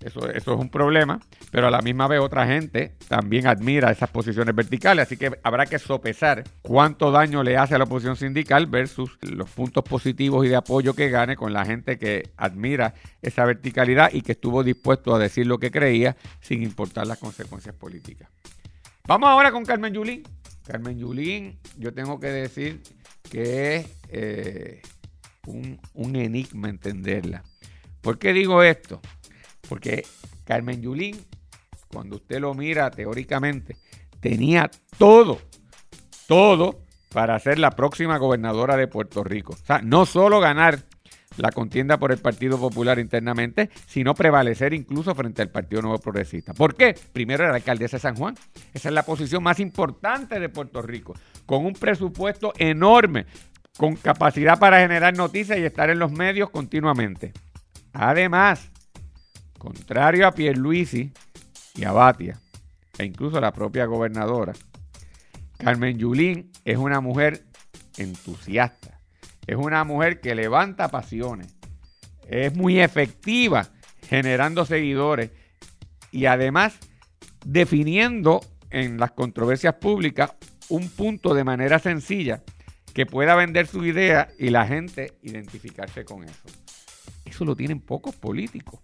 eso, 0.00 0.30
es 0.30 0.46
un 0.46 0.68
problema, 0.68 1.20
pero 1.50 1.66
a 1.66 1.70
la 1.70 1.80
misma 1.80 2.06
vez 2.06 2.20
otra 2.20 2.46
gente 2.46 2.94
también 3.08 3.48
admira 3.48 3.90
esas 3.90 4.08
posiciones 4.10 4.54
verticales, 4.54 5.06
así 5.06 5.16
que 5.16 5.32
habrá 5.42 5.66
que 5.66 5.78
sopesar 5.78 6.44
cuánto 6.62 7.10
daño 7.10 7.42
le 7.42 7.56
hace 7.56 7.74
a 7.74 7.78
la 7.78 7.84
oposición 7.84 8.16
sindical 8.16 8.66
versus 8.66 9.18
los 9.22 9.50
puntos 9.50 9.82
positivos 9.82 10.46
y 10.46 10.50
de 10.50 10.56
apoyo 10.56 10.94
que 10.94 11.10
gane 11.10 11.36
con 11.36 11.52
la 11.52 11.64
gente 11.64 11.98
que 11.98 12.30
admira 12.36 12.94
esa 13.22 13.44
verticalidad 13.44 14.10
y 14.12 14.22
que 14.22 14.32
estuvo 14.32 14.62
dispuesto 14.62 15.14
a 15.14 15.18
decir 15.18 15.46
lo 15.46 15.58
que 15.58 15.72
creía 15.72 16.16
sin 16.40 16.62
importar 16.62 17.06
las 17.06 17.18
consecuencias 17.18 17.74
políticas. 17.74 18.28
Vamos 19.06 19.28
ahora 19.28 19.50
con 19.50 19.64
Carmen 19.64 19.92
Yulín. 19.92 20.22
Carmen 20.64 20.98
Yulín, 20.98 21.58
yo 21.76 21.92
tengo 21.92 22.20
que 22.20 22.28
decir 22.28 22.82
que 23.30 23.76
es 23.76 23.86
eh, 24.10 24.82
un, 25.46 25.80
un 25.94 26.14
enigma 26.14 26.68
entenderla. 26.68 27.42
¿Por 28.00 28.18
qué 28.18 28.32
digo 28.32 28.62
esto? 28.62 29.00
Porque 29.68 30.04
Carmen 30.44 30.80
Yulín, 30.82 31.16
cuando 31.92 32.16
usted 32.16 32.40
lo 32.40 32.54
mira 32.54 32.90
teóricamente, 32.90 33.76
tenía 34.20 34.70
todo, 34.96 35.38
todo 36.26 36.80
para 37.12 37.38
ser 37.38 37.58
la 37.58 37.70
próxima 37.70 38.18
gobernadora 38.18 38.76
de 38.76 38.88
Puerto 38.88 39.24
Rico. 39.24 39.54
O 39.54 39.66
sea, 39.66 39.80
no 39.82 40.06
solo 40.06 40.40
ganar 40.40 40.84
la 41.36 41.52
contienda 41.52 41.98
por 41.98 42.12
el 42.12 42.18
Partido 42.18 42.58
Popular 42.58 42.98
internamente, 42.98 43.70
sino 43.86 44.14
prevalecer 44.14 44.74
incluso 44.74 45.14
frente 45.14 45.42
al 45.42 45.50
Partido 45.50 45.82
Nuevo 45.82 45.98
Progresista. 45.98 46.52
¿Por 46.52 46.74
qué? 46.74 46.94
Primero 47.12 47.44
era 47.44 47.54
alcaldesa 47.54 47.96
de 47.96 48.00
San 48.00 48.16
Juan. 48.16 48.34
Esa 48.74 48.88
es 48.88 48.94
la 48.94 49.04
posición 49.04 49.42
más 49.42 49.60
importante 49.60 50.40
de 50.40 50.48
Puerto 50.48 50.82
Rico, 50.82 51.14
con 51.46 51.64
un 51.64 51.74
presupuesto 51.74 52.52
enorme, 52.58 53.26
con 53.76 53.94
capacidad 53.96 54.58
para 54.58 54.80
generar 54.80 55.16
noticias 55.16 55.58
y 55.58 55.64
estar 55.64 55.90
en 55.90 55.98
los 55.98 56.10
medios 56.10 56.50
continuamente. 56.50 57.32
Además, 57.92 58.70
contrario 59.58 60.26
a 60.26 60.32
Pierluisi 60.32 61.12
y 61.74 61.84
a 61.84 61.92
Batia, 61.92 62.40
e 62.98 63.04
incluso 63.04 63.38
a 63.38 63.40
la 63.40 63.52
propia 63.52 63.86
gobernadora, 63.86 64.52
Carmen 65.58 65.98
Yulín 65.98 66.50
es 66.64 66.78
una 66.78 67.00
mujer 67.00 67.44
entusiasta, 67.96 69.00
es 69.46 69.56
una 69.56 69.84
mujer 69.84 70.20
que 70.20 70.34
levanta 70.34 70.88
pasiones, 70.88 71.54
es 72.28 72.54
muy 72.54 72.80
efectiva 72.80 73.68
generando 74.08 74.64
seguidores 74.64 75.30
y 76.10 76.26
además 76.26 76.78
definiendo 77.44 78.40
en 78.70 78.98
las 78.98 79.12
controversias 79.12 79.74
públicas 79.74 80.32
un 80.68 80.88
punto 80.88 81.34
de 81.34 81.44
manera 81.44 81.78
sencilla 81.78 82.42
que 82.94 83.06
pueda 83.06 83.34
vender 83.34 83.66
su 83.66 83.84
idea 83.84 84.28
y 84.38 84.50
la 84.50 84.66
gente 84.66 85.14
identificarse 85.22 86.04
con 86.04 86.24
eso. 86.24 86.48
Eso 87.24 87.44
lo 87.44 87.54
tienen 87.54 87.80
pocos 87.80 88.14
políticos. 88.16 88.80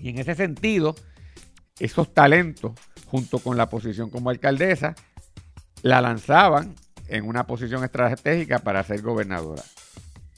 Y 0.00 0.10
en 0.10 0.18
ese 0.18 0.34
sentido, 0.34 0.94
esos 1.78 2.12
talentos, 2.12 2.72
junto 3.06 3.38
con 3.38 3.56
la 3.56 3.68
posición 3.68 4.10
como 4.10 4.30
alcaldesa, 4.30 4.94
la 5.82 6.00
lanzaban 6.00 6.74
en 7.08 7.26
una 7.26 7.46
posición 7.46 7.84
estratégica 7.84 8.58
para 8.58 8.82
ser 8.84 9.02
gobernadora. 9.02 9.62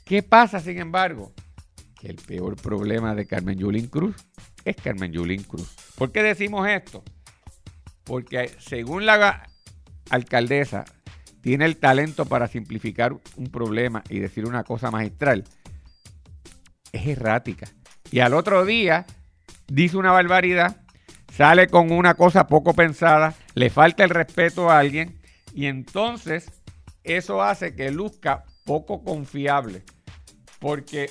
¿Qué 0.05 0.23
pasa, 0.23 0.61
sin 0.61 0.79
embargo? 0.79 1.33
Que 1.99 2.09
el 2.09 2.17
peor 2.17 2.57
problema 2.57 3.15
de 3.15 3.27
Carmen 3.27 3.59
Yulín 3.59 3.89
Cruz 3.89 4.17
es 4.65 4.77
Carmen 4.77 5.13
Yulín 5.13 5.43
Cruz. 5.43 5.75
¿Por 5.97 6.13
qué 6.13 6.23
decimos 6.23 6.67
esto? 6.69 7.03
Porque 8.05 8.51
según 8.59 9.07
la 9.07 9.49
alcaldesa, 10.11 10.85
tiene 11.41 11.65
el 11.65 11.77
talento 11.77 12.27
para 12.27 12.49
simplificar 12.49 13.17
un 13.37 13.47
problema 13.47 14.03
y 14.09 14.19
decir 14.19 14.47
una 14.47 14.65
cosa 14.65 14.91
magistral. 14.91 15.45
Es 16.93 17.07
errática. 17.07 17.69
Y 18.11 18.21
al 18.21 18.35
otro 18.35 18.65
día 18.65 19.07
dice 19.71 19.97
una 19.97 20.13
barbaridad, 20.13 20.77
sale 21.33 21.69
con 21.69 21.93
una 21.93 22.15
cosa 22.15 22.47
poco 22.47 22.75
pensada, 22.75 23.35
le 23.55 23.71
falta 23.71 24.05
el 24.05 24.11
respeto 24.11 24.69
a 24.69 24.79
alguien 24.79 25.19
y 25.55 25.67
entonces 25.67 26.51
eso 27.05 27.43
hace 27.43 27.75
que 27.75 27.91
luzca 27.91 28.45
poco 28.65 29.03
confiable. 29.03 29.83
Porque 30.59 31.11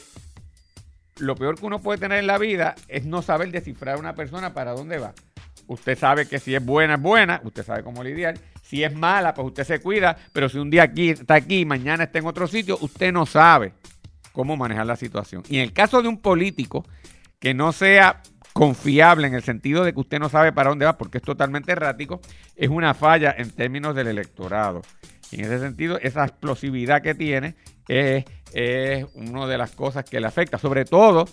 lo 1.17 1.35
peor 1.35 1.57
que 1.59 1.65
uno 1.65 1.79
puede 1.79 1.99
tener 1.99 2.19
en 2.19 2.27
la 2.27 2.37
vida 2.37 2.75
es 2.87 3.05
no 3.05 3.21
saber 3.21 3.49
descifrar 3.51 3.95
a 3.95 3.99
una 3.99 4.13
persona 4.13 4.53
para 4.53 4.73
dónde 4.73 4.99
va. 4.99 5.13
Usted 5.65 5.97
sabe 5.97 6.27
que 6.27 6.39
si 6.39 6.53
es 6.53 6.63
buena, 6.63 6.95
es 6.95 7.01
buena, 7.01 7.41
usted 7.43 7.63
sabe 7.63 7.83
cómo 7.83 8.03
lidiar. 8.03 8.37
Si 8.61 8.83
es 8.83 8.93
mala, 8.93 9.33
pues 9.33 9.47
usted 9.47 9.63
se 9.63 9.79
cuida, 9.79 10.17
pero 10.33 10.49
si 10.49 10.57
un 10.57 10.69
día 10.69 10.83
aquí 10.83 11.09
está 11.09 11.35
aquí 11.35 11.61
y 11.61 11.65
mañana 11.65 12.03
está 12.03 12.19
en 12.19 12.27
otro 12.27 12.47
sitio, 12.47 12.77
usted 12.81 13.11
no 13.11 13.25
sabe 13.25 13.73
cómo 14.31 14.57
manejar 14.57 14.85
la 14.85 14.95
situación. 14.95 15.43
Y 15.49 15.57
en 15.57 15.63
el 15.63 15.73
caso 15.73 16.01
de 16.01 16.07
un 16.07 16.19
político 16.19 16.85
que 17.39 17.53
no 17.53 17.71
sea 17.71 18.21
confiable 18.59 19.25
en 19.25 19.35
el 19.35 19.41
sentido 19.41 19.85
de 19.85 19.93
que 19.93 20.01
usted 20.01 20.19
no 20.19 20.27
sabe 20.27 20.51
para 20.51 20.67
dónde 20.67 20.85
va 20.85 20.97
porque 20.97 21.19
es 21.19 21.23
totalmente 21.23 21.71
errático, 21.71 22.19
es 22.57 22.67
una 22.67 22.93
falla 22.93 23.33
en 23.37 23.51
términos 23.51 23.95
del 23.95 24.07
electorado. 24.07 24.81
Y 25.31 25.39
en 25.39 25.45
ese 25.45 25.59
sentido, 25.59 25.97
esa 26.01 26.25
explosividad 26.25 27.01
que 27.01 27.15
tiene 27.15 27.55
es, 27.87 28.25
una 29.13 29.47
de 29.47 29.57
las 29.57 29.71
cosas 29.71 30.03
que 30.03 30.19
le 30.19 30.27
afecta, 30.27 30.57
sobre 30.57 30.83
todo 30.83 31.23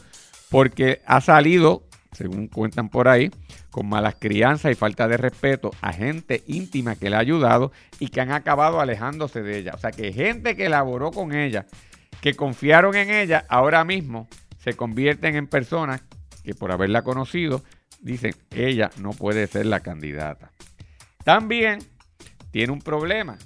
porque 0.51 1.03
ha 1.05 1.21
salido, 1.21 1.89
según 2.13 2.47
cuentan 2.47 2.91
por 2.91 3.09
ahí, 3.09 3.33
con 3.73 3.89
malas 3.89 4.15
crianzas 4.21 4.71
y 4.71 4.77
falta 4.77 5.09
de 5.09 5.17
respeto 5.17 5.73
a 5.81 5.93
gente 5.93 6.45
íntima 6.47 6.95
que 6.95 7.11
le 7.11 7.17
ha 7.17 7.19
ayudado 7.19 7.73
y 7.99 8.07
que 8.07 8.21
han 8.21 8.31
acabado 8.31 8.81
alejándose 8.81 9.43
de 9.43 9.59
ella. 9.59 9.73
O 9.75 9.79
sea 9.79 9.91
que 9.91 10.13
gente 10.13 10.55
que 10.55 10.67
elaboró 10.67 11.11
con 11.11 11.35
ella, 11.35 11.67
que 12.21 12.35
confiaron 12.35 12.95
en 12.95 13.11
ella, 13.11 13.45
ahora 13.49 13.85
mismo 13.85 14.29
se 14.59 14.75
convierten 14.75 15.35
en 15.35 15.49
personas 15.49 16.03
que 16.47 16.55
por 16.55 16.71
haberla 16.71 17.03
conocido 17.03 17.65
dicen, 18.01 18.33
ella 18.53 18.91
no 18.99 19.11
puede 19.11 19.49
ser 19.49 19.67
la 19.67 19.81
candidata. 19.81 20.53
También 21.25 21.81
tiene 22.53 22.73
un 22.73 22.81
problema. 22.81 23.37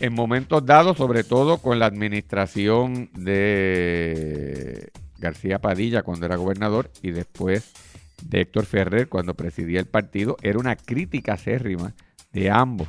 En 0.00 0.12
momentos 0.12 0.66
dados, 0.66 0.96
sobre 0.96 1.22
todo 1.22 1.58
con 1.58 1.78
la 1.78 1.86
administración 1.86 3.08
de 3.14 4.90
García 5.18 5.60
Padilla 5.60 6.02
cuando 6.02 6.26
era 6.26 6.34
gobernador 6.34 6.90
y 7.02 7.12
después 7.12 7.72
de 8.24 8.40
Héctor 8.40 8.66
Ferrer 8.66 9.08
cuando 9.08 9.34
presidía 9.34 9.78
el 9.78 9.86
partido, 9.86 10.36
era 10.42 10.58
una 10.58 10.74
crítica 10.74 11.34
acérrima 11.34 11.94
de 12.32 12.50
ambos. 12.50 12.88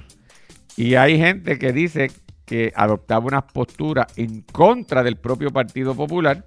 Y 0.76 0.96
hay 0.96 1.20
gente 1.20 1.60
que 1.60 1.72
dice 1.72 2.10
que 2.46 2.74
adoptaba 2.76 3.28
una 3.28 3.46
postura 3.46 4.08
en 4.16 4.42
contra 4.42 5.04
del 5.04 5.18
propio 5.18 5.52
Partido 5.52 5.94
Popular 5.94 6.44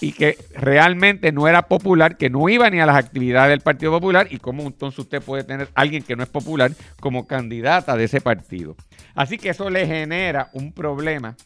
y 0.00 0.12
que 0.12 0.36
realmente 0.54 1.32
no 1.32 1.48
era 1.48 1.68
popular, 1.68 2.16
que 2.16 2.30
no 2.30 2.48
iba 2.48 2.68
ni 2.70 2.80
a 2.80 2.86
las 2.86 2.96
actividades 2.96 3.50
del 3.50 3.60
Partido 3.60 3.92
Popular 3.92 4.26
y 4.30 4.38
cómo 4.38 4.62
entonces 4.64 4.98
usted 4.98 5.22
puede 5.22 5.44
tener 5.44 5.68
a 5.74 5.80
alguien 5.80 6.02
que 6.02 6.16
no 6.16 6.22
es 6.22 6.28
popular 6.28 6.72
como 7.00 7.26
candidata 7.26 7.96
de 7.96 8.04
ese 8.04 8.20
partido. 8.20 8.76
Así 9.14 9.38
que 9.38 9.50
eso 9.50 9.70
le 9.70 9.86
genera 9.86 10.50
un 10.52 10.72
problema 10.72 11.36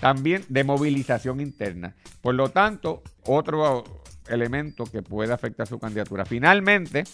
también 0.00 0.44
de 0.48 0.64
movilización 0.64 1.40
interna. 1.40 1.94
Por 2.20 2.34
lo 2.34 2.48
tanto, 2.48 3.02
otro 3.24 3.84
elemento 4.28 4.84
que 4.84 5.02
puede 5.02 5.32
afectar 5.32 5.66
su 5.66 5.78
candidatura. 5.78 6.24
Finalmente, 6.24 7.04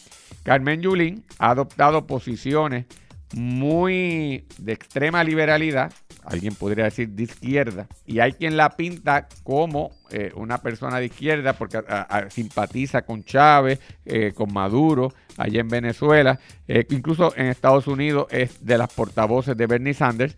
Carmen 0.42 0.80
Yulín 0.80 1.24
ha 1.38 1.50
adoptado 1.50 2.06
posiciones 2.06 2.86
muy 3.34 4.46
de 4.58 4.72
extrema 4.72 5.22
liberalidad, 5.22 5.92
alguien 6.28 6.54
podría 6.54 6.84
decir 6.84 7.08
de 7.08 7.22
izquierda, 7.22 7.86
y 8.06 8.20
hay 8.20 8.32
quien 8.32 8.56
la 8.56 8.76
pinta 8.76 9.28
como 9.42 9.92
eh, 10.10 10.30
una 10.34 10.58
persona 10.58 10.98
de 10.98 11.06
izquierda 11.06 11.54
porque 11.54 11.82
simpatiza 12.28 13.02
con 13.02 13.24
Chávez, 13.24 13.80
eh, 14.04 14.32
con 14.34 14.52
Maduro, 14.52 15.12
allá 15.38 15.60
en 15.60 15.68
Venezuela, 15.68 16.38
eh, 16.66 16.86
incluso 16.90 17.34
en 17.34 17.46
Estados 17.46 17.86
Unidos 17.86 18.26
es 18.30 18.64
de 18.64 18.76
las 18.76 18.92
portavoces 18.92 19.56
de 19.56 19.66
Bernie 19.66 19.94
Sanders. 19.94 20.36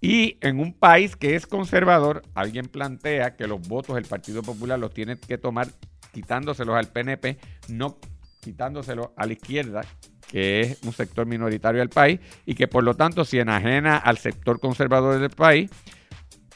Y 0.00 0.36
en 0.40 0.58
un 0.58 0.72
país 0.72 1.14
que 1.14 1.36
es 1.36 1.46
conservador, 1.46 2.22
alguien 2.34 2.66
plantea 2.66 3.36
que 3.36 3.46
los 3.46 3.60
votos 3.68 3.94
del 3.94 4.04
Partido 4.04 4.42
Popular 4.42 4.78
los 4.78 4.92
tiene 4.92 5.16
que 5.16 5.38
tomar 5.38 5.68
quitándoselos 6.12 6.76
al 6.76 6.88
PNP, 6.88 7.38
no 7.68 7.98
quitándoselos 8.42 9.10
a 9.16 9.24
la 9.24 9.32
izquierda, 9.32 9.82
que 10.28 10.60
es 10.60 10.82
un 10.82 10.92
sector 10.92 11.26
minoritario 11.26 11.78
del 11.78 11.88
país 11.88 12.20
y 12.44 12.54
que 12.54 12.66
por 12.66 12.82
lo 12.82 12.94
tanto 12.94 13.24
si 13.24 13.38
enajena 13.38 13.96
al 13.96 14.18
sector 14.18 14.60
conservador 14.60 15.18
del 15.20 15.30
país 15.30 15.70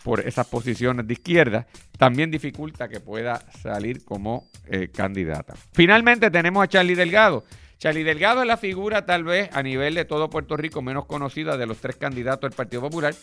por 0.03 0.20
esas 0.20 0.46
posiciones 0.46 1.07
de 1.07 1.14
izquierda, 1.14 1.66
también 1.99 2.31
dificulta 2.31 2.88
que 2.88 3.01
pueda 3.01 3.40
salir 3.62 4.05
como 4.05 4.49
eh, 4.66 4.88
candidata. 4.88 5.55
Finalmente 5.72 6.31
tenemos 6.31 6.62
a 6.62 6.68
Charlie 6.68 6.94
Delgado. 6.94 7.44
Charlie 7.79 8.05
Delgado 8.05 8.40
es 8.40 8.46
la 8.46 8.57
figura 8.57 9.05
tal 9.05 9.25
vez 9.25 9.51
a 9.53 9.62
nivel 9.62 9.94
de 9.94 10.05
todo 10.05 10.31
Puerto 10.31 10.57
Rico 10.57 10.81
menos 10.81 11.07
conocida 11.07 11.57
de 11.57 11.66
los 11.66 11.79
tres 11.79 11.96
candidatos 11.96 12.51
del 12.51 12.57
Partido 12.57 12.83
Popular, 12.83 13.14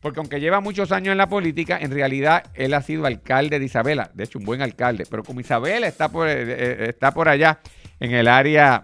porque 0.00 0.18
aunque 0.18 0.40
lleva 0.40 0.60
muchos 0.60 0.92
años 0.92 1.12
en 1.12 1.18
la 1.18 1.28
política, 1.28 1.78
en 1.80 1.90
realidad 1.90 2.44
él 2.54 2.74
ha 2.74 2.82
sido 2.82 3.06
alcalde 3.06 3.58
de 3.58 3.66
Isabela, 3.66 4.10
de 4.14 4.24
hecho 4.24 4.38
un 4.38 4.44
buen 4.44 4.62
alcalde, 4.62 5.04
pero 5.08 5.22
como 5.22 5.40
Isabela 5.40 5.86
está 5.86 6.08
por, 6.08 6.26
eh, 6.26 6.42
eh, 6.42 6.86
está 6.88 7.12
por 7.12 7.28
allá 7.28 7.60
en 8.00 8.12
el 8.12 8.28
área 8.28 8.82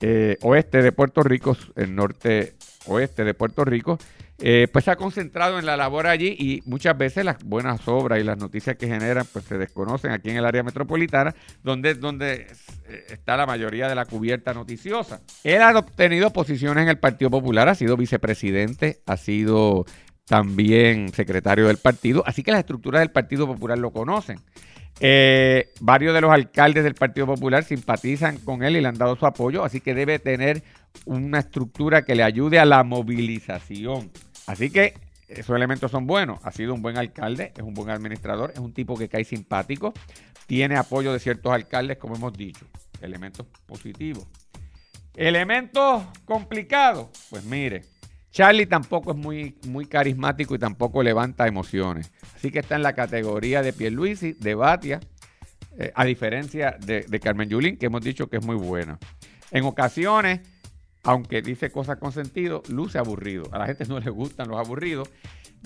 eh, 0.00 0.36
oeste 0.42 0.82
de 0.82 0.92
Puerto 0.92 1.22
Rico, 1.22 1.56
el 1.76 1.94
norte 1.94 2.54
oeste 2.86 3.24
de 3.24 3.34
Puerto 3.34 3.64
Rico, 3.64 3.98
eh, 4.38 4.68
pues 4.70 4.84
se 4.84 4.90
ha 4.90 4.96
concentrado 4.96 5.58
en 5.58 5.64
la 5.64 5.78
labor 5.78 6.06
allí 6.06 6.36
y 6.38 6.62
muchas 6.66 6.96
veces 6.96 7.24
las 7.24 7.42
buenas 7.42 7.88
obras 7.88 8.20
y 8.20 8.22
las 8.22 8.36
noticias 8.36 8.76
que 8.76 8.86
generan 8.86 9.26
pues 9.32 9.46
se 9.46 9.56
desconocen 9.56 10.10
aquí 10.12 10.28
en 10.28 10.36
el 10.36 10.44
área 10.44 10.62
metropolitana, 10.62 11.34
donde, 11.62 11.94
donde 11.94 12.46
eh, 12.86 13.06
está 13.08 13.38
la 13.38 13.46
mayoría 13.46 13.88
de 13.88 13.94
la 13.94 14.04
cubierta 14.04 14.52
noticiosa. 14.52 15.22
Él 15.42 15.62
ha 15.62 15.78
obtenido 15.78 16.32
posiciones 16.34 16.82
en 16.82 16.90
el 16.90 16.98
Partido 16.98 17.30
Popular, 17.30 17.68
ha 17.70 17.74
sido 17.74 17.96
vicepresidente, 17.96 19.00
ha 19.06 19.16
sido 19.16 19.86
también 20.26 21.12
secretario 21.14 21.68
del 21.68 21.78
partido, 21.78 22.22
así 22.26 22.42
que 22.42 22.50
las 22.50 22.60
estructuras 22.60 23.00
del 23.00 23.12
Partido 23.12 23.46
Popular 23.46 23.78
lo 23.78 23.90
conocen. 23.92 24.38
Eh, 25.00 25.72
varios 25.80 26.14
de 26.14 26.20
los 26.22 26.32
alcaldes 26.32 26.82
del 26.82 26.94
Partido 26.94 27.26
Popular 27.26 27.64
simpatizan 27.64 28.38
con 28.38 28.62
él 28.62 28.76
y 28.76 28.80
le 28.80 28.88
han 28.88 28.96
dado 28.96 29.16
su 29.16 29.26
apoyo, 29.26 29.62
así 29.64 29.80
que 29.80 29.94
debe 29.94 30.18
tener 30.18 30.62
una 31.04 31.40
estructura 31.40 32.04
que 32.04 32.14
le 32.14 32.22
ayude 32.22 32.58
a 32.58 32.64
la 32.64 32.82
movilización. 32.82 34.10
Así 34.46 34.70
que 34.70 34.94
esos 35.28 35.54
elementos 35.56 35.90
son 35.90 36.06
buenos. 36.06 36.40
Ha 36.44 36.52
sido 36.52 36.72
un 36.72 36.82
buen 36.82 36.96
alcalde, 36.96 37.52
es 37.56 37.62
un 37.62 37.74
buen 37.74 37.90
administrador, 37.90 38.52
es 38.52 38.60
un 38.60 38.72
tipo 38.72 38.96
que 38.96 39.08
cae 39.08 39.24
simpático, 39.24 39.92
tiene 40.46 40.76
apoyo 40.76 41.12
de 41.12 41.18
ciertos 41.18 41.52
alcaldes, 41.52 41.98
como 41.98 42.16
hemos 42.16 42.32
dicho. 42.32 42.66
Elementos 43.00 43.46
positivos. 43.66 44.26
Elementos 45.14 46.04
complicados. 46.24 47.08
Pues 47.30 47.44
mire, 47.44 47.82
Charlie 48.36 48.66
tampoco 48.66 49.12
es 49.12 49.16
muy, 49.16 49.56
muy 49.66 49.86
carismático 49.86 50.54
y 50.54 50.58
tampoco 50.58 51.02
levanta 51.02 51.46
emociones. 51.46 52.12
Así 52.34 52.50
que 52.50 52.58
está 52.58 52.76
en 52.76 52.82
la 52.82 52.92
categoría 52.92 53.62
de 53.62 53.72
Pierluisi, 53.72 54.34
de 54.34 54.54
Batia, 54.54 55.00
eh, 55.78 55.90
a 55.94 56.04
diferencia 56.04 56.76
de, 56.78 57.18
Carmen 57.18 57.48
Yulín, 57.48 57.78
que 57.78 57.86
hemos 57.86 58.02
dicho 58.02 58.28
que 58.28 58.36
es 58.36 58.44
muy 58.44 58.56
buena. 58.56 58.98
En 59.52 59.64
ocasiones, 59.64 60.40
aunque 61.02 61.40
dice 61.40 61.70
cosas 61.70 61.96
con 61.96 62.12
sentido, 62.12 62.62
luce 62.68 62.98
aburrido. 62.98 63.44
A 63.52 63.58
la 63.58 63.64
gente 63.68 63.86
no 63.86 63.98
le 64.00 64.10
gustan 64.10 64.48
los 64.48 64.58
aburridos. 64.58 65.08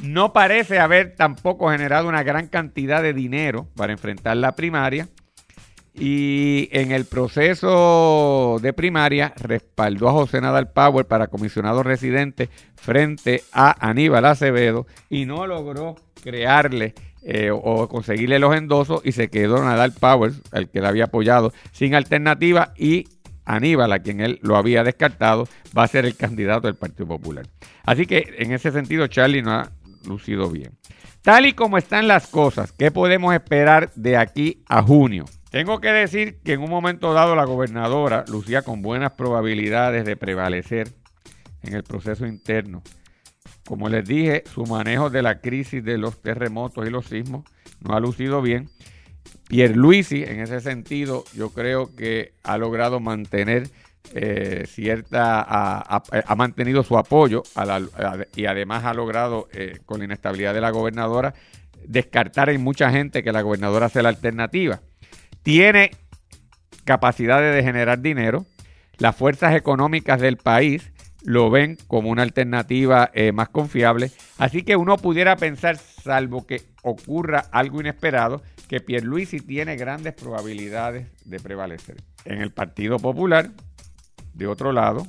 No 0.00 0.32
parece 0.32 0.78
haber 0.78 1.16
tampoco 1.16 1.72
generado 1.72 2.08
una 2.08 2.22
gran 2.22 2.46
cantidad 2.46 3.02
de 3.02 3.12
dinero 3.12 3.68
para 3.74 3.92
enfrentar 3.92 4.36
la 4.36 4.54
primaria. 4.54 5.08
Y 5.94 6.68
en 6.72 6.92
el 6.92 7.04
proceso 7.04 8.58
de 8.62 8.72
primaria 8.72 9.34
respaldó 9.36 10.08
a 10.08 10.12
José 10.12 10.40
Nadal 10.40 10.70
Power 10.70 11.06
para 11.06 11.26
comisionado 11.26 11.82
residente 11.82 12.48
frente 12.76 13.42
a 13.52 13.88
Aníbal 13.88 14.24
Acevedo 14.24 14.86
y 15.08 15.26
no 15.26 15.46
logró 15.46 15.96
crearle 16.22 16.94
eh, 17.22 17.50
o 17.52 17.88
conseguirle 17.88 18.38
los 18.38 18.56
endosos 18.56 19.02
y 19.04 19.12
se 19.12 19.28
quedó 19.28 19.62
Nadal 19.62 19.92
Power, 19.92 20.32
el 20.52 20.68
que 20.68 20.80
le 20.80 20.86
había 20.86 21.04
apoyado, 21.04 21.52
sin 21.72 21.94
alternativa 21.94 22.72
y 22.76 23.06
Aníbal, 23.44 23.92
a 23.92 23.98
quien 23.98 24.20
él 24.20 24.38
lo 24.42 24.56
había 24.56 24.84
descartado, 24.84 25.48
va 25.76 25.82
a 25.82 25.88
ser 25.88 26.06
el 26.06 26.16
candidato 26.16 26.68
del 26.68 26.76
Partido 26.76 27.08
Popular. 27.08 27.46
Así 27.84 28.06
que 28.06 28.36
en 28.38 28.52
ese 28.52 28.70
sentido 28.70 29.06
Charlie 29.08 29.42
no 29.42 29.52
ha 29.52 29.70
lucido 30.06 30.48
bien. 30.50 30.72
Tal 31.22 31.46
y 31.46 31.52
como 31.52 31.76
están 31.76 32.08
las 32.08 32.28
cosas, 32.28 32.72
¿qué 32.72 32.90
podemos 32.90 33.34
esperar 33.34 33.90
de 33.94 34.16
aquí 34.16 34.62
a 34.66 34.82
junio? 34.82 35.24
Tengo 35.50 35.80
que 35.80 35.88
decir 35.88 36.38
que 36.44 36.52
en 36.52 36.62
un 36.62 36.70
momento 36.70 37.12
dado 37.12 37.34
la 37.34 37.44
gobernadora 37.44 38.24
lucía 38.28 38.62
con 38.62 38.82
buenas 38.82 39.12
probabilidades 39.12 40.04
de 40.04 40.16
prevalecer 40.16 40.92
en 41.62 41.74
el 41.74 41.82
proceso 41.82 42.24
interno. 42.24 42.82
Como 43.66 43.88
les 43.88 44.06
dije, 44.06 44.44
su 44.52 44.64
manejo 44.64 45.10
de 45.10 45.22
la 45.22 45.40
crisis 45.40 45.84
de 45.84 45.98
los 45.98 46.22
terremotos 46.22 46.86
y 46.86 46.90
los 46.90 47.06
sismos 47.06 47.44
no 47.80 47.96
ha 47.96 48.00
lucido 48.00 48.42
bien. 48.42 48.70
Pierluisi, 49.48 50.22
en 50.22 50.38
ese 50.38 50.60
sentido, 50.60 51.24
yo 51.34 51.50
creo 51.50 51.96
que 51.96 52.32
ha 52.44 52.56
logrado 52.56 53.00
mantener 53.00 53.68
eh, 54.14 54.66
cierta, 54.68 55.42
ha, 55.42 56.34
mantenido 56.36 56.84
su 56.84 56.96
apoyo 56.96 57.42
y 58.36 58.46
además 58.46 58.84
ha 58.84 58.94
logrado, 58.94 59.48
eh, 59.52 59.80
con 59.84 59.98
la 59.98 60.04
inestabilidad 60.04 60.54
de 60.54 60.60
la 60.60 60.70
gobernadora, 60.70 61.34
descartar 61.84 62.50
en 62.50 62.62
mucha 62.62 62.92
gente 62.92 63.24
que 63.24 63.32
la 63.32 63.42
gobernadora 63.42 63.88
sea 63.88 64.02
la 64.02 64.10
alternativa 64.10 64.80
tiene 65.42 65.90
capacidad 66.84 67.40
de 67.40 67.62
generar 67.62 68.00
dinero. 68.00 68.46
Las 68.98 69.16
fuerzas 69.16 69.54
económicas 69.54 70.20
del 70.20 70.36
país 70.36 70.92
lo 71.22 71.50
ven 71.50 71.76
como 71.86 72.10
una 72.10 72.22
alternativa 72.22 73.10
eh, 73.14 73.32
más 73.32 73.48
confiable. 73.48 74.10
Así 74.38 74.62
que 74.62 74.76
uno 74.76 74.96
pudiera 74.96 75.36
pensar, 75.36 75.76
salvo 75.76 76.46
que 76.46 76.62
ocurra 76.82 77.44
algo 77.52 77.80
inesperado, 77.80 78.42
que 78.68 78.80
Pierluisi 78.80 79.40
tiene 79.40 79.76
grandes 79.76 80.14
probabilidades 80.14 81.08
de 81.24 81.40
prevalecer. 81.40 81.96
En 82.24 82.40
el 82.40 82.52
Partido 82.52 82.98
Popular, 82.98 83.50
de 84.34 84.46
otro 84.46 84.72
lado, 84.72 85.06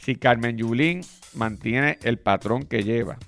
si 0.00 0.16
Carmen 0.16 0.56
Yulín 0.56 1.00
mantiene 1.34 1.98
el 2.02 2.18
patrón 2.18 2.64
que 2.64 2.82
lleva, 2.82 3.18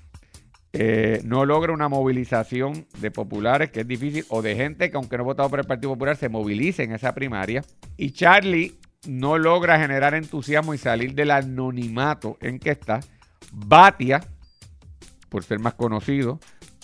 eh, 0.73 1.21
no 1.23 1.45
logra 1.45 1.73
una 1.73 1.89
movilización 1.89 2.85
de 2.99 3.11
populares, 3.11 3.71
que 3.71 3.81
es 3.81 3.87
difícil, 3.87 4.25
o 4.29 4.41
de 4.41 4.55
gente 4.55 4.91
que 4.91 4.97
aunque 4.97 5.17
no 5.17 5.23
ha 5.23 5.27
votado 5.27 5.49
por 5.49 5.59
el 5.59 5.65
Partido 5.65 5.93
Popular 5.93 6.17
se 6.17 6.29
movilice 6.29 6.83
en 6.83 6.93
esa 6.93 7.13
primaria. 7.13 7.63
Y 7.95 8.11
Charlie 8.11 8.75
no 9.07 9.37
logra 9.37 9.79
generar 9.79 10.13
entusiasmo 10.13 10.73
y 10.73 10.77
salir 10.77 11.13
del 11.13 11.31
anonimato 11.31 12.37
en 12.41 12.59
que 12.59 12.71
está. 12.71 12.99
Batia, 13.51 14.21
por 15.29 15.43
ser 15.43 15.59
más 15.59 15.75
conocido, 15.75 16.39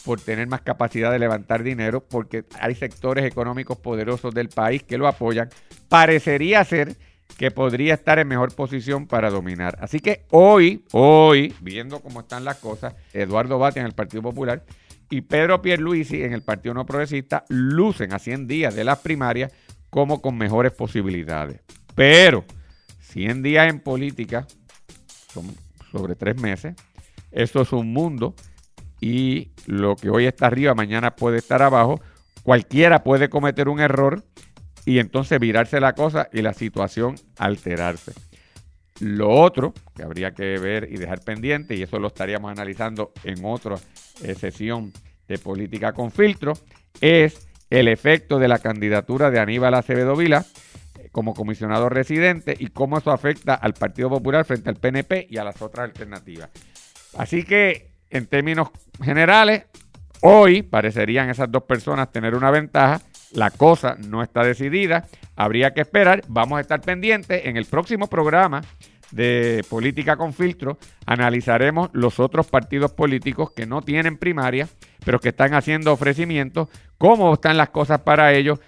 por 0.06 0.20
tener 0.20 0.48
más 0.48 0.62
capacidad 0.62 1.12
de 1.12 1.20
levantar 1.20 1.64
dinero, 1.64 2.04
porque 2.04 2.46
hay 2.60 2.76
sectores 2.76 3.26
económicos 3.26 3.78
poderosos 3.78 4.34
del 4.34 4.50
país 4.50 4.84
que 4.84 4.98
lo 4.98 5.08
apoyan, 5.08 5.50
parecería 5.90 6.64
ser 6.64 6.96
que 7.38 7.52
podría 7.52 7.96
estar 7.96 8.20
en 8.20 8.28
mejor 8.28 8.54
posición 8.56 9.08
para 9.08 9.30
dominar. 9.30 9.78
Así 9.82 10.00
que 10.00 10.26
hoy, 10.30 10.86
hoy, 10.92 11.54
viendo 11.62 12.00
cómo 12.00 12.22
están 12.22 12.46
las 12.46 12.58
cosas, 12.58 12.96
Eduardo 13.12 13.60
Bate 13.60 13.80
en 13.80 13.86
el 13.86 13.94
Partido 13.94 14.22
Popular 14.22 14.64
y 15.10 15.22
Pedro 15.22 15.62
Pierluisi 15.62 16.24
en 16.24 16.34
el 16.34 16.42
Partido 16.42 16.74
No 16.74 16.86
Progresista 16.86 17.46
lucen 17.50 18.14
a 18.14 18.20
100 18.20 18.48
días 18.48 18.76
de 18.76 18.84
las 18.84 19.00
primarias 19.00 19.52
como 19.90 20.22
con 20.22 20.38
mejores 20.38 20.72
posibilidades. 20.72 21.62
Pero 21.96 22.46
100 23.00 23.44
días 23.44 23.70
en 23.70 23.80
política 23.80 24.48
son 25.32 25.46
sobre 25.92 26.16
tres 26.16 26.40
meses. 26.42 26.76
Esto 27.32 27.62
es 27.62 27.72
un 27.74 27.94
mundo 27.94 28.36
y 29.00 29.52
lo 29.66 29.96
que 29.96 30.10
hoy 30.10 30.26
está 30.26 30.48
arriba, 30.48 30.74
mañana 30.74 31.16
puede 31.16 31.38
estar 31.38 31.62
abajo. 31.62 32.02
Cualquiera 32.44 33.04
puede 33.04 33.30
cometer 33.30 33.70
un 33.70 33.80
error 33.80 34.24
y 34.86 35.00
entonces 35.00 35.40
virarse 35.40 35.80
la 35.80 35.94
cosa 35.94 36.30
y 36.32 36.42
la 36.42 36.54
situación 36.54 37.16
alterarse. 37.38 38.14
Lo 39.00 39.30
otro 39.30 39.74
que 39.96 40.04
habría 40.04 40.32
que 40.32 40.58
ver 40.60 40.88
y 40.92 40.98
dejar 40.98 41.22
pendiente, 41.22 41.76
y 41.76 41.82
eso 41.82 42.00
lo 42.00 42.08
estaríamos 42.08 42.52
analizando 42.52 43.12
en 43.24 43.44
otra 43.44 43.76
eh, 44.24 44.36
sesión 44.36 44.94
de 45.28 45.38
política 45.38 45.94
con 45.94 46.12
filtro, 46.12 46.54
es 47.02 47.48
el 47.70 47.88
efecto 47.88 48.38
de 48.38 48.48
la 48.48 48.60
candidatura 48.60 49.32
de 49.32 49.40
Aníbal 49.40 49.74
Acevedo 49.74 50.16
Vila 50.16 50.46
eh, 51.00 51.10
como 51.12 51.34
comisionado 51.34 51.90
residente 51.90 52.56
y 52.58 52.68
cómo 52.68 53.00
eso 53.00 53.12
afecta 53.12 53.56
al 53.56 53.74
Partido 53.74 54.10
Popular 54.10 54.46
frente 54.46 54.70
al 54.70 54.76
PNP 54.76 55.28
y 55.30 55.38
a 55.38 55.44
las 55.44 55.62
otras 55.62 55.86
alternativas. 55.86 56.50
Así 57.18 57.44
que, 57.44 57.92
en 58.10 58.28
términos 58.28 58.70
generales, 59.02 59.64
hoy 60.22 60.62
parecerían 60.62 61.30
esas 61.30 61.52
dos 61.52 61.64
personas 61.64 62.12
tener 62.12 62.36
una 62.36 62.52
ventaja. 62.52 63.02
La 63.34 63.50
cosa 63.50 63.98
no 64.08 64.22
está 64.22 64.44
decidida. 64.44 65.08
Habría 65.36 65.74
que 65.74 65.82
esperar. 65.82 66.22
Vamos 66.28 66.58
a 66.58 66.62
estar 66.62 66.82
pendientes 66.82 67.46
en 67.46 67.58
el 67.58 67.66
próximo 67.66 68.08
programa 68.08 68.62
de 69.12 69.64
Política 69.70 70.18
con 70.18 70.34
Filtro. 70.34 70.78
Analizaremos 71.06 71.90
los 71.94 72.20
otros 72.20 72.48
partidos 72.48 72.92
políticos 72.92 73.52
que 73.52 73.66
no 73.66 73.82
tienen 73.82 74.18
primaria, 74.18 74.68
pero 75.06 75.20
que 75.20 75.30
están 75.30 75.54
haciendo 75.54 75.94
ofrecimientos, 75.94 76.70
cómo 76.98 77.34
están 77.34 77.58
las 77.58 77.70
cosas 77.70 78.02
para 78.02 78.34
ellos, 78.34 78.60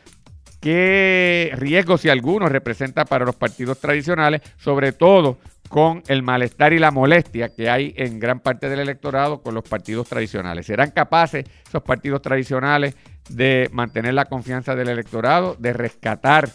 qué 0.61 1.51
riesgos, 1.55 2.01
si 2.01 2.09
algunos, 2.09 2.51
representa 2.51 3.05
para 3.05 3.25
los 3.25 3.35
partidos 3.35 3.79
tradicionales, 3.79 4.41
sobre 4.57 4.91
todo 4.91 5.37
con 5.69 6.03
el 6.07 6.21
malestar 6.21 6.73
y 6.73 6.79
la 6.79 6.91
molestia 6.91 7.49
que 7.49 7.69
hay 7.69 7.93
en 7.97 8.19
gran 8.19 8.39
parte 8.39 8.69
del 8.69 8.79
electorado 8.79 9.41
con 9.41 9.55
los 9.55 9.63
partidos 9.63 10.07
tradicionales. 10.07 10.67
¿Serán 10.67 10.91
capaces 10.91 11.45
esos 11.67 11.81
partidos 11.81 12.21
tradicionales 12.21 12.95
de 13.29 13.69
mantener 13.71 14.13
la 14.13 14.25
confianza 14.25 14.75
del 14.75 14.89
electorado, 14.89 15.55
de 15.59 15.73
rescatar 15.73 16.49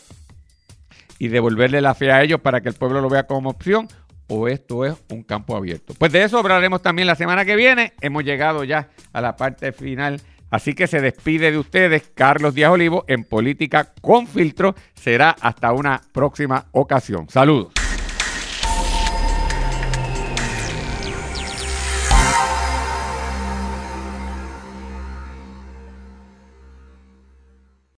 y 1.19 1.29
devolverle 1.29 1.81
la 1.81 1.95
fe 1.95 2.11
a 2.11 2.23
ellos 2.23 2.41
para 2.41 2.61
que 2.61 2.69
el 2.69 2.75
pueblo 2.75 3.01
lo 3.01 3.09
vea 3.09 3.25
como 3.25 3.51
opción? 3.51 3.89
¿O 4.29 4.49
esto 4.49 4.85
es 4.85 4.95
un 5.11 5.23
campo 5.23 5.57
abierto? 5.57 5.93
Pues 5.99 6.13
de 6.13 6.23
eso 6.23 6.39
hablaremos 6.39 6.83
también 6.83 7.07
la 7.07 7.17
semana 7.17 7.45
que 7.45 7.57
viene. 7.57 7.93
Hemos 8.01 8.25
llegado 8.25 8.65
ya 8.65 8.89
a 9.13 9.21
la 9.21 9.37
parte 9.37 9.73
final. 9.73 10.21
Así 10.51 10.75
que 10.75 10.87
se 10.87 11.01
despide 11.01 11.51
de 11.53 11.59
ustedes 11.59 12.11
Carlos 12.15 12.55
Díaz 12.55 12.73
Olivo 12.73 13.05
en 13.07 13.25
Política 13.25 13.93
con 14.01 14.27
Filtro. 14.27 14.75
Será 14.95 15.31
hasta 15.31 15.73
una 15.73 16.01
próxima 16.13 16.67
ocasión. 16.73 17.29
Saludos. 17.29 17.80